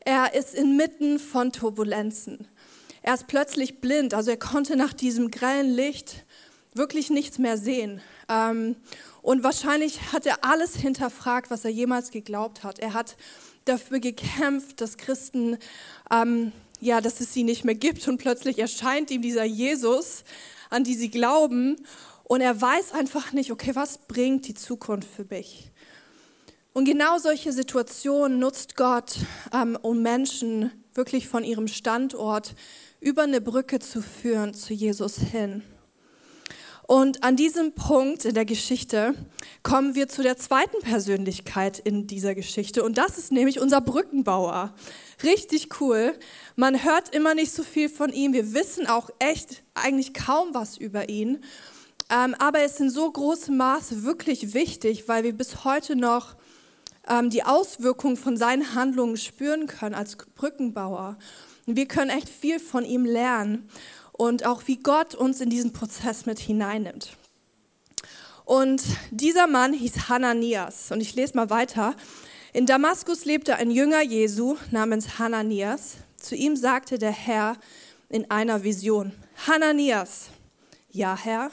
Er 0.00 0.34
ist 0.34 0.54
inmitten 0.54 1.18
von 1.18 1.52
Turbulenzen. 1.52 2.48
Er 3.02 3.14
ist 3.14 3.26
plötzlich 3.26 3.80
blind, 3.80 4.14
also 4.14 4.30
er 4.30 4.38
konnte 4.38 4.76
nach 4.76 4.92
diesem 4.92 5.30
grellen 5.30 5.70
Licht 5.70 6.24
wirklich 6.74 7.10
nichts 7.10 7.38
mehr 7.38 7.56
sehen. 7.56 8.00
Ähm, 8.28 8.76
und 9.22 9.42
wahrscheinlich 9.42 10.12
hat 10.12 10.26
er 10.26 10.44
alles 10.44 10.76
hinterfragt, 10.76 11.50
was 11.50 11.64
er 11.64 11.70
jemals 11.70 12.10
geglaubt 12.10 12.64
hat. 12.64 12.78
Er 12.78 12.92
hat 12.94 13.16
dafür 13.64 14.00
gekämpft, 14.00 14.80
dass 14.80 14.96
Christen, 14.96 15.58
ähm, 16.10 16.52
ja, 16.80 17.00
dass 17.00 17.20
es 17.20 17.32
sie 17.32 17.44
nicht 17.44 17.64
mehr 17.64 17.74
gibt. 17.74 18.06
Und 18.08 18.18
plötzlich 18.18 18.58
erscheint 18.58 19.10
ihm 19.10 19.22
dieser 19.22 19.44
Jesus, 19.44 20.24
an 20.70 20.84
die 20.84 20.94
sie 20.94 21.10
glauben. 21.10 21.76
Und 22.24 22.40
er 22.40 22.60
weiß 22.60 22.92
einfach 22.92 23.32
nicht, 23.32 23.52
okay, 23.52 23.74
was 23.74 23.98
bringt 24.06 24.46
die 24.48 24.54
Zukunft 24.54 25.08
für 25.08 25.24
mich? 25.24 25.70
Und 26.74 26.84
genau 26.84 27.18
solche 27.18 27.52
Situationen 27.52 28.38
nutzt 28.38 28.76
Gott, 28.76 29.16
ähm, 29.52 29.76
um 29.80 30.02
Menschen 30.02 30.70
wirklich 30.94 31.26
von 31.26 31.42
ihrem 31.42 31.68
Standort 31.68 32.54
über 33.00 33.22
eine 33.22 33.40
Brücke 33.40 33.78
zu 33.78 34.02
führen 34.02 34.54
zu 34.54 34.74
Jesus 34.74 35.16
hin. 35.18 35.62
Und 36.88 37.22
an 37.22 37.36
diesem 37.36 37.74
Punkt 37.74 38.24
in 38.24 38.32
der 38.34 38.46
Geschichte 38.46 39.12
kommen 39.62 39.94
wir 39.94 40.08
zu 40.08 40.22
der 40.22 40.38
zweiten 40.38 40.80
Persönlichkeit 40.80 41.78
in 41.78 42.06
dieser 42.06 42.34
Geschichte. 42.34 42.82
Und 42.82 42.96
das 42.96 43.18
ist 43.18 43.30
nämlich 43.30 43.60
unser 43.60 43.82
Brückenbauer. 43.82 44.74
Richtig 45.22 45.68
cool. 45.82 46.18
Man 46.56 46.82
hört 46.82 47.14
immer 47.14 47.34
nicht 47.34 47.52
so 47.52 47.62
viel 47.62 47.90
von 47.90 48.10
ihm. 48.10 48.32
Wir 48.32 48.54
wissen 48.54 48.86
auch 48.86 49.10
echt 49.18 49.64
eigentlich 49.74 50.14
kaum 50.14 50.54
was 50.54 50.78
über 50.78 51.10
ihn. 51.10 51.44
Ähm, 52.08 52.34
aber 52.38 52.60
er 52.60 52.64
ist 52.64 52.80
in 52.80 52.88
so 52.88 53.12
großem 53.12 53.54
Maße 53.54 54.04
wirklich 54.04 54.54
wichtig, 54.54 55.08
weil 55.08 55.24
wir 55.24 55.34
bis 55.34 55.64
heute 55.64 55.94
noch 55.94 56.36
ähm, 57.06 57.28
die 57.28 57.44
Auswirkungen 57.44 58.16
von 58.16 58.38
seinen 58.38 58.74
Handlungen 58.74 59.18
spüren 59.18 59.66
können 59.66 59.94
als 59.94 60.16
Brückenbauer. 60.16 61.18
Und 61.66 61.76
wir 61.76 61.86
können 61.86 62.10
echt 62.10 62.30
viel 62.30 62.58
von 62.58 62.86
ihm 62.86 63.04
lernen 63.04 63.68
und 64.18 64.44
auch 64.44 64.62
wie 64.66 64.76
Gott 64.76 65.14
uns 65.14 65.40
in 65.40 65.48
diesen 65.48 65.72
Prozess 65.72 66.26
mit 66.26 66.40
hineinnimmt. 66.40 67.16
Und 68.44 68.82
dieser 69.10 69.46
Mann 69.46 69.72
hieß 69.72 70.08
Hananias. 70.08 70.90
Und 70.90 71.00
ich 71.00 71.14
lese 71.14 71.36
mal 71.36 71.50
weiter. 71.50 71.94
In 72.52 72.66
Damaskus 72.66 73.24
lebte 73.24 73.56
ein 73.56 73.70
Jünger 73.70 74.02
Jesu 74.02 74.56
namens 74.70 75.18
Hananias. 75.18 75.98
Zu 76.16 76.34
ihm 76.34 76.56
sagte 76.56 76.98
der 76.98 77.12
Herr 77.12 77.56
in 78.08 78.30
einer 78.30 78.64
Vision, 78.64 79.12
Hananias, 79.46 80.30
ja 80.90 81.16
Herr, 81.16 81.52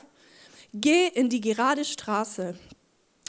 geh 0.73 1.07
in 1.07 1.29
die 1.29 1.41
gerade 1.41 1.85
Straße, 1.85 2.57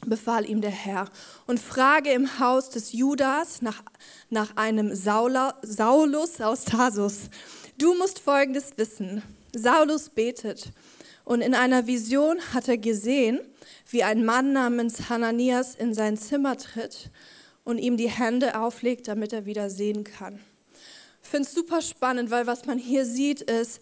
befahl 0.07 0.49
ihm 0.49 0.63
der 0.63 0.71
Herr, 0.71 1.11
und 1.47 1.61
frage 1.61 2.11
im 2.13 2.39
Haus 2.39 2.71
des 2.71 2.93
Judas 2.93 3.61
nach, 3.61 3.83
nach 4.31 4.57
einem 4.57 4.95
Saula, 4.95 5.59
Saulus 5.63 6.41
aus 6.41 6.65
Tarsus 6.65 7.29
Du 7.79 7.95
musst 7.95 8.21
Folgendes 8.21 8.79
wissen. 8.79 9.23
Saulus 9.55 10.09
betet 10.09 10.73
und 11.25 11.43
in 11.43 11.55
einer 11.55 11.87
Vision 11.87 12.39
hat 12.55 12.69
er 12.69 12.79
gesehen, 12.79 13.39
wie 13.91 14.03
ein 14.03 14.25
Mann 14.25 14.55
namens 14.55 15.11
Hananias 15.11 15.75
in 15.75 15.93
sein 15.93 16.17
Zimmer 16.17 16.57
tritt 16.57 17.11
und 17.65 17.77
ihm 17.77 17.99
die 17.99 18.09
Hände 18.09 18.59
auflegt, 18.59 19.09
damit 19.09 19.35
er 19.35 19.45
wieder 19.45 19.69
sehen 19.69 20.05
kann. 20.05 20.41
Ich 21.23 21.29
finde 21.29 21.47
es 21.47 21.55
super 21.55 21.83
spannend, 21.83 22.31
weil 22.31 22.47
was 22.47 22.65
man 22.65 22.79
hier 22.79 23.05
sieht 23.05 23.43
ist, 23.43 23.81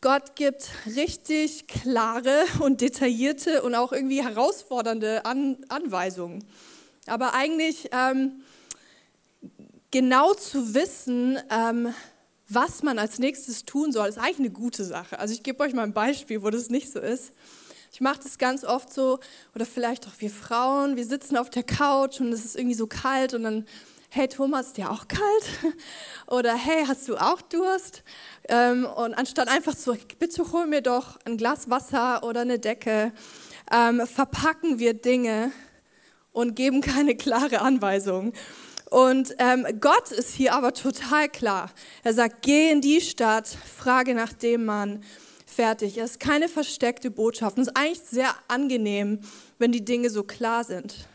Gott 0.00 0.36
gibt 0.36 0.70
richtig 0.96 1.66
klare 1.66 2.44
und 2.60 2.80
detaillierte 2.80 3.62
und 3.62 3.74
auch 3.74 3.92
irgendwie 3.92 4.22
herausfordernde 4.22 5.26
An 5.26 5.58
Anweisungen. 5.68 6.44
Aber 7.06 7.34
eigentlich 7.34 7.90
ähm, 7.92 8.42
genau 9.90 10.32
zu 10.32 10.74
wissen, 10.74 11.38
ähm, 11.50 11.94
was 12.54 12.82
man 12.82 12.98
als 12.98 13.18
nächstes 13.18 13.64
tun 13.64 13.92
soll, 13.92 14.08
ist 14.08 14.18
eigentlich 14.18 14.38
eine 14.38 14.50
gute 14.50 14.84
Sache. 14.84 15.18
Also 15.18 15.34
ich 15.34 15.42
gebe 15.42 15.62
euch 15.62 15.72
mal 15.72 15.82
ein 15.82 15.92
Beispiel, 15.92 16.42
wo 16.42 16.50
das 16.50 16.70
nicht 16.70 16.92
so 16.92 17.00
ist. 17.00 17.32
Ich 17.92 18.00
mache 18.00 18.20
das 18.22 18.38
ganz 18.38 18.64
oft 18.64 18.92
so, 18.92 19.20
oder 19.54 19.64
vielleicht 19.64 20.06
auch 20.06 20.12
wir 20.18 20.30
Frauen, 20.30 20.96
wir 20.96 21.04
sitzen 21.04 21.36
auf 21.36 21.48
der 21.48 21.62
Couch 21.62 22.20
und 22.20 22.32
es 22.32 22.44
ist 22.44 22.56
irgendwie 22.56 22.74
so 22.74 22.88
kalt 22.88 23.34
und 23.34 23.44
dann, 23.44 23.66
hey 24.08 24.26
Thomas, 24.28 24.68
ist 24.68 24.76
dir 24.78 24.90
auch 24.90 25.08
kalt? 25.08 25.74
Oder 26.28 26.54
hey, 26.54 26.84
hast 26.86 27.08
du 27.08 27.16
auch 27.16 27.42
Durst? 27.42 28.04
Ähm, 28.48 28.84
und 28.84 29.14
anstatt 29.14 29.48
einfach 29.48 29.76
so, 29.76 29.96
bitte 30.20 30.52
hol 30.52 30.66
mir 30.66 30.82
doch 30.82 31.18
ein 31.24 31.36
Glas 31.36 31.68
Wasser 31.68 32.22
oder 32.22 32.42
eine 32.42 32.60
Decke, 32.60 33.12
ähm, 33.72 34.06
verpacken 34.06 34.78
wir 34.78 34.94
Dinge 34.94 35.50
und 36.32 36.54
geben 36.54 36.80
keine 36.80 37.16
klare 37.16 37.60
Anweisung. 37.60 38.32
Und 38.94 39.34
ähm, 39.40 39.66
Gott 39.80 40.12
ist 40.12 40.36
hier 40.36 40.54
aber 40.54 40.72
total 40.72 41.28
klar. 41.28 41.72
Er 42.04 42.14
sagt, 42.14 42.42
geh 42.42 42.70
in 42.70 42.80
die 42.80 43.00
Stadt, 43.00 43.48
frage 43.48 44.14
nach 44.14 44.32
dem 44.32 44.66
Mann, 44.66 45.02
fertig. 45.46 45.98
Es 45.98 46.12
ist 46.12 46.20
keine 46.20 46.48
versteckte 46.48 47.10
Botschaft. 47.10 47.58
es 47.58 47.66
ist 47.66 47.76
eigentlich 47.76 48.02
sehr 48.08 48.32
angenehm, 48.46 49.18
wenn 49.58 49.72
die 49.72 49.84
Dinge 49.84 50.10
so 50.10 50.22
klar 50.22 50.62
sind. 50.62 51.08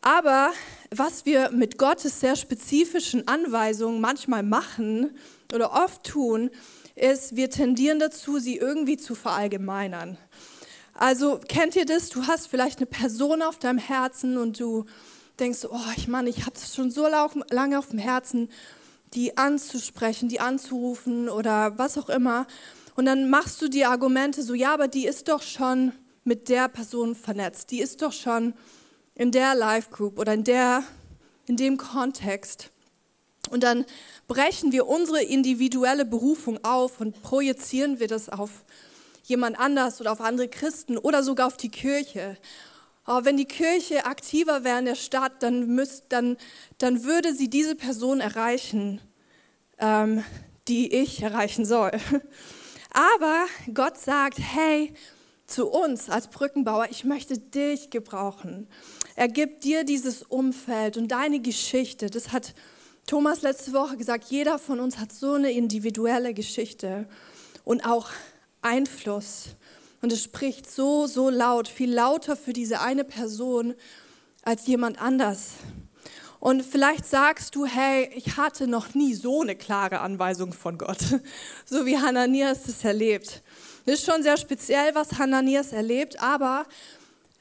Aber 0.00 0.52
was 0.94 1.26
wir 1.26 1.50
mit 1.50 1.76
Gottes 1.76 2.20
sehr 2.20 2.36
spezifischen 2.36 3.26
Anweisungen 3.26 4.00
manchmal 4.00 4.44
machen 4.44 5.18
oder 5.52 5.72
oft 5.72 6.04
tun, 6.04 6.50
ist, 6.94 7.34
wir 7.34 7.50
tendieren 7.50 7.98
dazu, 7.98 8.38
sie 8.38 8.58
irgendwie 8.58 8.96
zu 8.96 9.16
verallgemeinern. 9.16 10.16
Also 10.94 11.40
kennt 11.48 11.74
ihr 11.74 11.84
das? 11.84 12.10
Du 12.10 12.28
hast 12.28 12.46
vielleicht 12.46 12.78
eine 12.78 12.86
Person 12.86 13.42
auf 13.42 13.58
deinem 13.58 13.78
Herzen 13.78 14.36
und 14.36 14.60
du 14.60 14.84
denkst, 15.40 15.66
oh, 15.70 15.92
ich 15.96 16.08
meine, 16.08 16.30
ich 16.30 16.46
habe 16.46 16.56
es 16.56 16.74
schon 16.74 16.90
so 16.90 17.06
lange 17.06 17.78
auf 17.78 17.88
dem 17.88 17.98
Herzen, 17.98 18.50
die 19.14 19.36
anzusprechen, 19.36 20.28
die 20.28 20.40
anzurufen 20.40 21.28
oder 21.28 21.78
was 21.78 21.96
auch 21.96 22.08
immer. 22.08 22.46
Und 22.96 23.06
dann 23.06 23.30
machst 23.30 23.62
du 23.62 23.68
die 23.68 23.84
Argumente 23.84 24.42
so, 24.42 24.54
ja, 24.54 24.74
aber 24.74 24.88
die 24.88 25.06
ist 25.06 25.28
doch 25.28 25.42
schon 25.42 25.92
mit 26.24 26.48
der 26.48 26.68
Person 26.68 27.14
vernetzt. 27.14 27.70
Die 27.70 27.80
ist 27.80 28.02
doch 28.02 28.12
schon 28.12 28.54
in 29.14 29.32
der 29.32 29.54
Live 29.54 29.90
Group 29.90 30.18
oder 30.18 30.34
in 30.34 30.44
der 30.44 30.82
in 31.48 31.56
dem 31.56 31.76
Kontext. 31.76 32.70
Und 33.50 33.62
dann 33.62 33.86
brechen 34.28 34.72
wir 34.72 34.86
unsere 34.86 35.22
individuelle 35.22 36.04
Berufung 36.04 36.62
auf 36.62 37.00
und 37.00 37.22
projizieren 37.22 37.98
wir 37.98 38.06
das 38.06 38.28
auf 38.28 38.64
jemand 39.24 39.58
anders 39.58 40.00
oder 40.00 40.12
auf 40.12 40.20
andere 40.20 40.48
Christen 40.48 40.98
oder 40.98 41.22
sogar 41.22 41.46
auf 41.46 41.56
die 41.56 41.70
Kirche. 41.70 42.36
Oh, 43.10 43.20
wenn 43.22 43.38
die 43.38 43.46
Kirche 43.46 44.04
aktiver 44.04 44.64
wäre 44.64 44.80
in 44.80 44.84
der 44.84 44.94
Stadt, 44.94 45.42
dann, 45.42 45.66
müsst, 45.74 46.04
dann, 46.10 46.36
dann 46.76 47.04
würde 47.04 47.34
sie 47.34 47.48
diese 47.48 47.74
Person 47.74 48.20
erreichen, 48.20 49.00
ähm, 49.78 50.22
die 50.68 50.92
ich 50.92 51.22
erreichen 51.22 51.64
soll. 51.64 51.92
Aber 52.90 53.46
Gott 53.72 53.96
sagt, 53.96 54.38
hey, 54.38 54.92
zu 55.46 55.68
uns 55.70 56.10
als 56.10 56.28
Brückenbauer, 56.28 56.88
ich 56.90 57.04
möchte 57.04 57.38
dich 57.38 57.88
gebrauchen. 57.88 58.68
Er 59.16 59.28
gibt 59.28 59.64
dir 59.64 59.84
dieses 59.84 60.22
Umfeld 60.22 60.98
und 60.98 61.08
deine 61.08 61.40
Geschichte. 61.40 62.10
Das 62.10 62.30
hat 62.32 62.54
Thomas 63.06 63.40
letzte 63.40 63.72
Woche 63.72 63.96
gesagt, 63.96 64.24
jeder 64.28 64.58
von 64.58 64.80
uns 64.80 64.98
hat 64.98 65.12
so 65.12 65.32
eine 65.32 65.50
individuelle 65.50 66.34
Geschichte 66.34 67.08
und 67.64 67.86
auch 67.86 68.10
Einfluss 68.60 69.56
Und 70.00 70.12
es 70.12 70.22
spricht 70.22 70.70
so, 70.70 71.06
so 71.06 71.28
laut, 71.28 71.68
viel 71.68 71.92
lauter 71.92 72.36
für 72.36 72.52
diese 72.52 72.80
eine 72.80 73.04
Person 73.04 73.74
als 74.42 74.66
jemand 74.66 75.00
anders. 75.00 75.54
Und 76.40 76.62
vielleicht 76.62 77.04
sagst 77.04 77.56
du, 77.56 77.66
hey, 77.66 78.10
ich 78.14 78.36
hatte 78.36 78.68
noch 78.68 78.94
nie 78.94 79.14
so 79.14 79.42
eine 79.42 79.56
klare 79.56 80.00
Anweisung 80.00 80.52
von 80.52 80.78
Gott, 80.78 80.98
so 81.64 81.84
wie 81.84 81.98
Hananias 81.98 82.68
es 82.68 82.84
erlebt. 82.84 83.42
Das 83.86 83.96
ist 83.96 84.06
schon 84.06 84.22
sehr 84.22 84.36
speziell, 84.36 84.94
was 84.94 85.18
Hananias 85.18 85.72
erlebt, 85.72 86.22
aber 86.22 86.66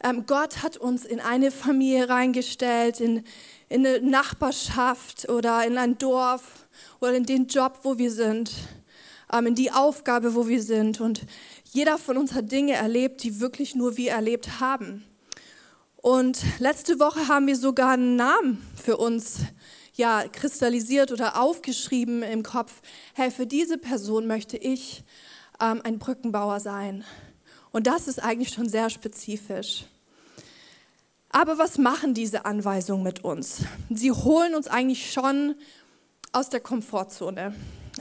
ähm, 0.03 0.25
Gott 0.25 0.63
hat 0.63 0.77
uns 0.77 1.05
in 1.05 1.19
eine 1.19 1.51
Familie 1.51 2.09
reingestellt, 2.09 2.99
in, 2.99 3.23
in 3.69 3.85
eine 3.85 4.01
Nachbarschaft 4.01 5.29
oder 5.29 5.65
in 5.65 5.77
ein 5.77 5.97
Dorf 5.97 6.67
oder 6.99 7.13
in 7.13 7.25
den 7.25 7.47
Job, 7.47 7.79
wo 7.83 7.97
wir 7.97 8.11
sind, 8.11 8.51
in 9.31 9.55
die 9.55 9.71
Aufgabe, 9.71 10.35
wo 10.35 10.47
wir 10.47 10.61
sind. 10.61 11.01
Und 11.01 11.21
jeder 11.71 11.97
von 11.97 12.17
uns 12.17 12.33
hat 12.33 12.51
Dinge 12.51 12.73
erlebt, 12.73 13.23
die 13.23 13.39
wirklich 13.39 13.75
nur 13.75 13.97
wir 13.97 14.11
erlebt 14.11 14.59
haben. 14.59 15.03
Und 15.97 16.39
letzte 16.59 16.99
Woche 16.99 17.27
haben 17.27 17.47
wir 17.47 17.55
sogar 17.55 17.91
einen 17.91 18.15
Namen 18.15 18.65
für 18.81 18.97
uns 18.97 19.39
ja, 19.93 20.27
kristallisiert 20.27 21.11
oder 21.11 21.41
aufgeschrieben 21.41 22.23
im 22.23 22.43
Kopf. 22.43 22.81
Hey, 23.13 23.31
für 23.31 23.47
diese 23.47 23.77
Person 23.77 24.27
möchte 24.27 24.55
ich 24.57 25.03
ähm, 25.59 25.81
ein 25.83 25.99
Brückenbauer 25.99 26.59
sein. 26.59 27.03
Und 27.71 27.87
das 27.87 28.07
ist 28.07 28.23
eigentlich 28.23 28.53
schon 28.53 28.69
sehr 28.69 28.89
spezifisch. 28.89 29.85
Aber 31.29 31.57
was 31.57 31.77
machen 31.77 32.13
diese 32.13 32.45
Anweisungen 32.45 33.03
mit 33.03 33.23
uns? 33.23 33.63
Sie 33.89 34.11
holen 34.11 34.55
uns 34.55 34.67
eigentlich 34.67 35.11
schon 35.11 35.55
aus 36.31 36.49
der 36.49 36.61
Komfortzone. 36.61 37.53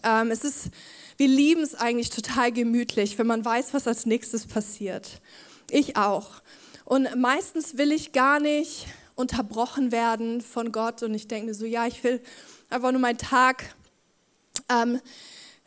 Ähm, 0.02 0.30
es 0.30 0.44
ist, 0.44 0.70
wir 1.16 1.28
lieben 1.28 1.62
es 1.62 1.74
eigentlich 1.74 2.10
total 2.10 2.52
gemütlich, 2.52 3.18
wenn 3.18 3.26
man 3.26 3.44
weiß, 3.44 3.74
was 3.74 3.86
als 3.86 4.06
nächstes 4.06 4.46
passiert. 4.46 5.20
Ich 5.70 5.96
auch. 5.96 6.42
Und 6.84 7.16
meistens 7.16 7.76
will 7.78 7.90
ich 7.90 8.12
gar 8.12 8.38
nicht 8.38 8.86
unterbrochen 9.14 9.92
werden 9.92 10.40
von 10.40 10.72
Gott 10.72 11.02
und 11.02 11.14
ich 11.14 11.26
denke 11.26 11.46
mir 11.46 11.54
so, 11.54 11.64
ja, 11.64 11.86
ich 11.86 12.04
will 12.04 12.20
einfach 12.70 12.92
nur 12.92 13.00
meinen 13.00 13.18
Tag 13.18 13.74
ähm, 14.68 15.00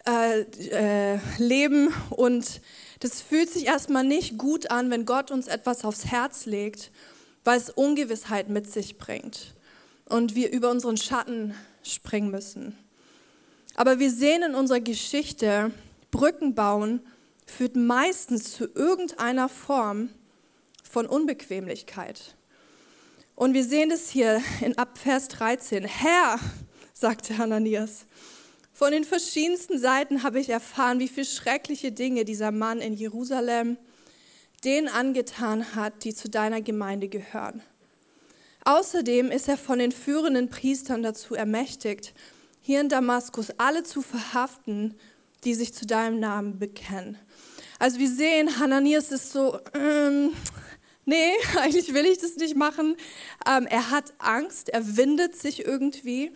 äh, 0.08 0.42
äh, 0.42 1.20
leben 1.38 1.94
und 2.10 2.62
das 3.00 3.22
fühlt 3.22 3.50
sich 3.50 3.66
erstmal 3.66 4.04
nicht 4.04 4.38
gut 4.38 4.72
an, 4.72 4.90
wenn 4.92 5.06
Gott 5.06 5.32
uns 5.32 5.48
etwas 5.48 5.84
aufs 5.84 6.06
Herz 6.06 6.46
legt, 6.46 6.92
weil 7.44 7.58
es 7.58 7.70
Ungewissheit 7.70 8.50
mit 8.50 8.72
sich 8.72 8.98
bringt 8.98 9.56
und 10.06 10.36
wir 10.36 10.52
über 10.52 10.70
unseren 10.70 10.98
Schatten 10.98 11.56
springen 11.84 12.30
müssen. 12.30 12.78
Aber 13.80 13.98
wir 13.98 14.12
sehen 14.12 14.44
in 14.44 14.56
unserer 14.56 14.82
Geschichte, 14.82 15.72
Brücken 16.12 16.54
bauen 16.54 17.00
führt 17.46 17.78
meistens 17.78 18.52
zu 18.52 18.66
irgendeiner 18.76 19.48
Form 19.48 20.10
von 20.84 21.06
Unbequemlichkeit. 21.06 22.36
Und 23.36 23.54
wir 23.54 23.64
sehen 23.64 23.90
es 23.90 24.10
hier 24.10 24.42
in 24.60 24.78
Abvers 24.78 25.30
13. 25.30 25.86
Herr, 25.86 26.42
sagte 26.94 27.38
Hananias, 27.38 28.06
von 28.74 28.92
den 28.92 29.06
verschiedensten 29.06 29.80
Seiten 29.80 30.24
habe 30.24 30.42
ich 30.42 30.50
erfahren, 30.50 31.00
wie 31.00 31.08
viele 31.08 31.28
schreckliche 31.28 31.94
Dinge 31.94 32.26
dieser 32.26 32.52
Mann 32.52 32.82
in 32.82 32.96
Jerusalem 32.96 33.78
denen 34.66 34.90
angetan 34.90 35.74
hat, 35.74 36.04
die 36.04 36.14
zu 36.14 36.28
deiner 36.30 36.62
Gemeinde 36.62 37.08
gehören. 37.08 37.62
Außerdem 38.66 39.32
ist 39.32 39.48
er 39.48 39.58
von 39.58 39.80
den 39.80 39.94
führenden 39.94 40.50
Priestern 40.50 41.02
dazu 41.02 41.34
ermächtigt, 41.34 42.14
hier 42.70 42.82
in 42.82 42.90
Damaskus 42.90 43.50
alle 43.58 43.82
zu 43.82 44.04
verhaften, 44.04 44.94
die 45.44 45.56
sich 45.56 45.74
zu 45.74 45.88
deinem 45.88 46.20
Namen 46.20 46.60
bekennen. 46.60 47.18
Also 47.80 47.98
wir 47.98 48.08
sehen, 48.08 48.60
Hananias 48.60 49.12
ist 49.12 49.32
so, 49.32 49.58
ähm, 49.74 50.34
nee, 51.04 51.32
eigentlich 51.58 51.96
will 51.96 52.06
ich 52.06 52.20
das 52.20 52.36
nicht 52.36 52.56
machen. 52.56 52.96
Ähm, 53.48 53.66
er 53.66 53.90
hat 53.90 54.14
Angst, 54.20 54.70
er 54.70 54.98
windet 54.98 55.36
sich 55.36 55.66
irgendwie. 55.66 56.32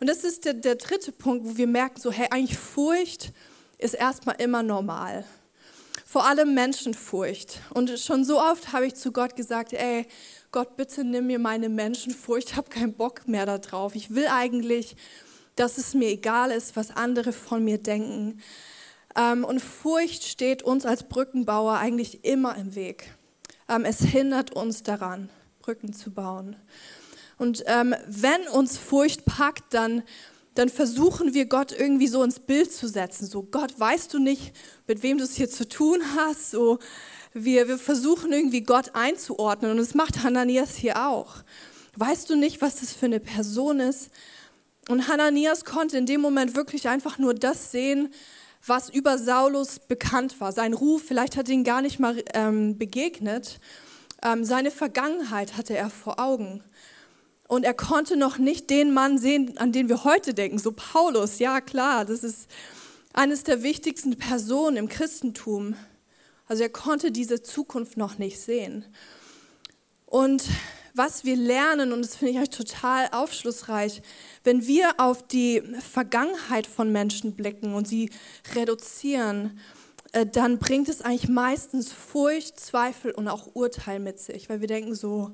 Und 0.00 0.08
das 0.08 0.24
ist 0.24 0.46
der, 0.46 0.54
der 0.54 0.76
dritte 0.76 1.12
Punkt, 1.12 1.44
wo 1.44 1.58
wir 1.58 1.66
merken, 1.66 2.00
so, 2.00 2.10
hey, 2.10 2.28
eigentlich 2.30 2.56
Furcht 2.56 3.34
ist 3.76 3.92
erstmal 3.92 4.36
immer 4.40 4.62
normal. 4.62 5.26
Vor 6.06 6.24
allem 6.24 6.54
Menschenfurcht. 6.54 7.60
Und 7.74 7.90
schon 8.00 8.24
so 8.24 8.40
oft 8.40 8.72
habe 8.72 8.86
ich 8.86 8.94
zu 8.94 9.12
Gott 9.12 9.36
gesagt, 9.36 9.74
ey, 9.74 10.06
Gott, 10.50 10.78
bitte 10.78 11.04
nimm 11.04 11.26
mir 11.26 11.38
meine 11.38 11.68
Menschenfurcht, 11.68 12.52
ich 12.52 12.56
habe 12.56 12.70
keinen 12.70 12.94
Bock 12.94 13.28
mehr 13.28 13.44
darauf. 13.44 13.94
Ich 13.94 14.14
will 14.14 14.28
eigentlich, 14.28 14.96
dass 15.56 15.78
es 15.78 15.94
mir 15.94 16.08
egal 16.08 16.50
ist, 16.50 16.76
was 16.76 16.90
andere 16.90 17.32
von 17.32 17.64
mir 17.64 17.78
denken. 17.78 18.40
Ähm, 19.16 19.44
und 19.44 19.60
Furcht 19.60 20.24
steht 20.24 20.62
uns 20.62 20.86
als 20.86 21.08
Brückenbauer 21.08 21.74
eigentlich 21.74 22.24
immer 22.24 22.56
im 22.56 22.74
Weg. 22.74 23.14
Ähm, 23.68 23.84
es 23.84 24.00
hindert 24.00 24.52
uns 24.52 24.82
daran, 24.82 25.30
Brücken 25.60 25.92
zu 25.92 26.10
bauen. 26.10 26.56
Und 27.38 27.64
ähm, 27.66 27.94
wenn 28.06 28.48
uns 28.48 28.78
Furcht 28.78 29.24
packt, 29.24 29.74
dann, 29.74 30.02
dann 30.54 30.68
versuchen 30.68 31.34
wir 31.34 31.46
Gott 31.46 31.72
irgendwie 31.72 32.06
so 32.06 32.22
ins 32.22 32.40
Bild 32.40 32.72
zu 32.72 32.88
setzen. 32.88 33.26
So, 33.26 33.42
Gott, 33.42 33.78
weißt 33.78 34.12
du 34.14 34.18
nicht, 34.18 34.54
mit 34.86 35.02
wem 35.02 35.18
du 35.18 35.24
es 35.24 35.34
hier 35.34 35.50
zu 35.50 35.68
tun 35.68 36.00
hast? 36.16 36.50
So, 36.50 36.78
wir, 37.32 37.66
wir 37.68 37.78
versuchen 37.78 38.32
irgendwie 38.32 38.62
Gott 38.62 38.94
einzuordnen 38.94 39.72
und 39.72 39.78
das 39.78 39.94
macht 39.94 40.22
Hananias 40.22 40.76
hier 40.76 41.08
auch. 41.08 41.36
Weißt 41.96 42.30
du 42.30 42.36
nicht, 42.36 42.60
was 42.60 42.80
das 42.80 42.92
für 42.92 43.06
eine 43.06 43.20
Person 43.20 43.80
ist? 43.80 44.10
Und 44.88 45.08
Hananias 45.08 45.64
konnte 45.64 45.96
in 45.96 46.06
dem 46.06 46.20
Moment 46.20 46.56
wirklich 46.56 46.88
einfach 46.88 47.18
nur 47.18 47.34
das 47.34 47.70
sehen, 47.70 48.12
was 48.66 48.88
über 48.88 49.18
Saulus 49.18 49.78
bekannt 49.78 50.40
war. 50.40 50.52
Sein 50.52 50.72
Ruf, 50.72 51.02
vielleicht 51.06 51.36
hat 51.36 51.48
ihn 51.48 51.64
gar 51.64 51.82
nicht 51.82 51.98
mal 52.00 52.22
ähm, 52.32 52.78
begegnet. 52.78 53.60
Ähm, 54.22 54.44
seine 54.44 54.70
Vergangenheit 54.70 55.56
hatte 55.56 55.76
er 55.76 55.90
vor 55.90 56.18
Augen. 56.18 56.62
Und 57.46 57.64
er 57.64 57.74
konnte 57.74 58.16
noch 58.16 58.38
nicht 58.38 58.70
den 58.70 58.92
Mann 58.92 59.18
sehen, 59.18 59.58
an 59.58 59.72
den 59.72 59.88
wir 59.88 60.04
heute 60.04 60.32
denken. 60.32 60.58
So 60.58 60.72
Paulus, 60.72 61.38
ja 61.38 61.60
klar, 61.60 62.04
das 62.04 62.24
ist 62.24 62.48
eines 63.12 63.44
der 63.44 63.62
wichtigsten 63.62 64.16
Personen 64.16 64.76
im 64.76 64.88
Christentum. 64.88 65.76
Also 66.46 66.62
er 66.62 66.70
konnte 66.70 67.12
diese 67.12 67.42
Zukunft 67.42 67.96
noch 67.96 68.18
nicht 68.18 68.40
sehen. 68.40 68.84
Und 70.06 70.44
was 70.94 71.24
wir 71.24 71.36
lernen, 71.36 71.92
und 71.92 72.02
das 72.02 72.16
finde 72.16 72.32
ich 72.32 72.38
eigentlich 72.38 72.50
total 72.50 73.08
aufschlussreich, 73.10 74.00
wenn 74.44 74.66
wir 74.66 74.94
auf 74.98 75.26
die 75.26 75.62
Vergangenheit 75.80 76.66
von 76.66 76.92
Menschen 76.92 77.34
blicken 77.34 77.74
und 77.74 77.88
sie 77.88 78.10
reduzieren, 78.54 79.58
äh, 80.12 80.24
dann 80.24 80.58
bringt 80.58 80.88
es 80.88 81.02
eigentlich 81.02 81.28
meistens 81.28 81.92
Furcht, 81.92 82.60
Zweifel 82.60 83.10
und 83.10 83.26
auch 83.26 83.54
Urteil 83.54 83.98
mit 83.98 84.20
sich, 84.20 84.48
weil 84.48 84.60
wir 84.60 84.68
denken 84.68 84.94
so, 84.94 85.32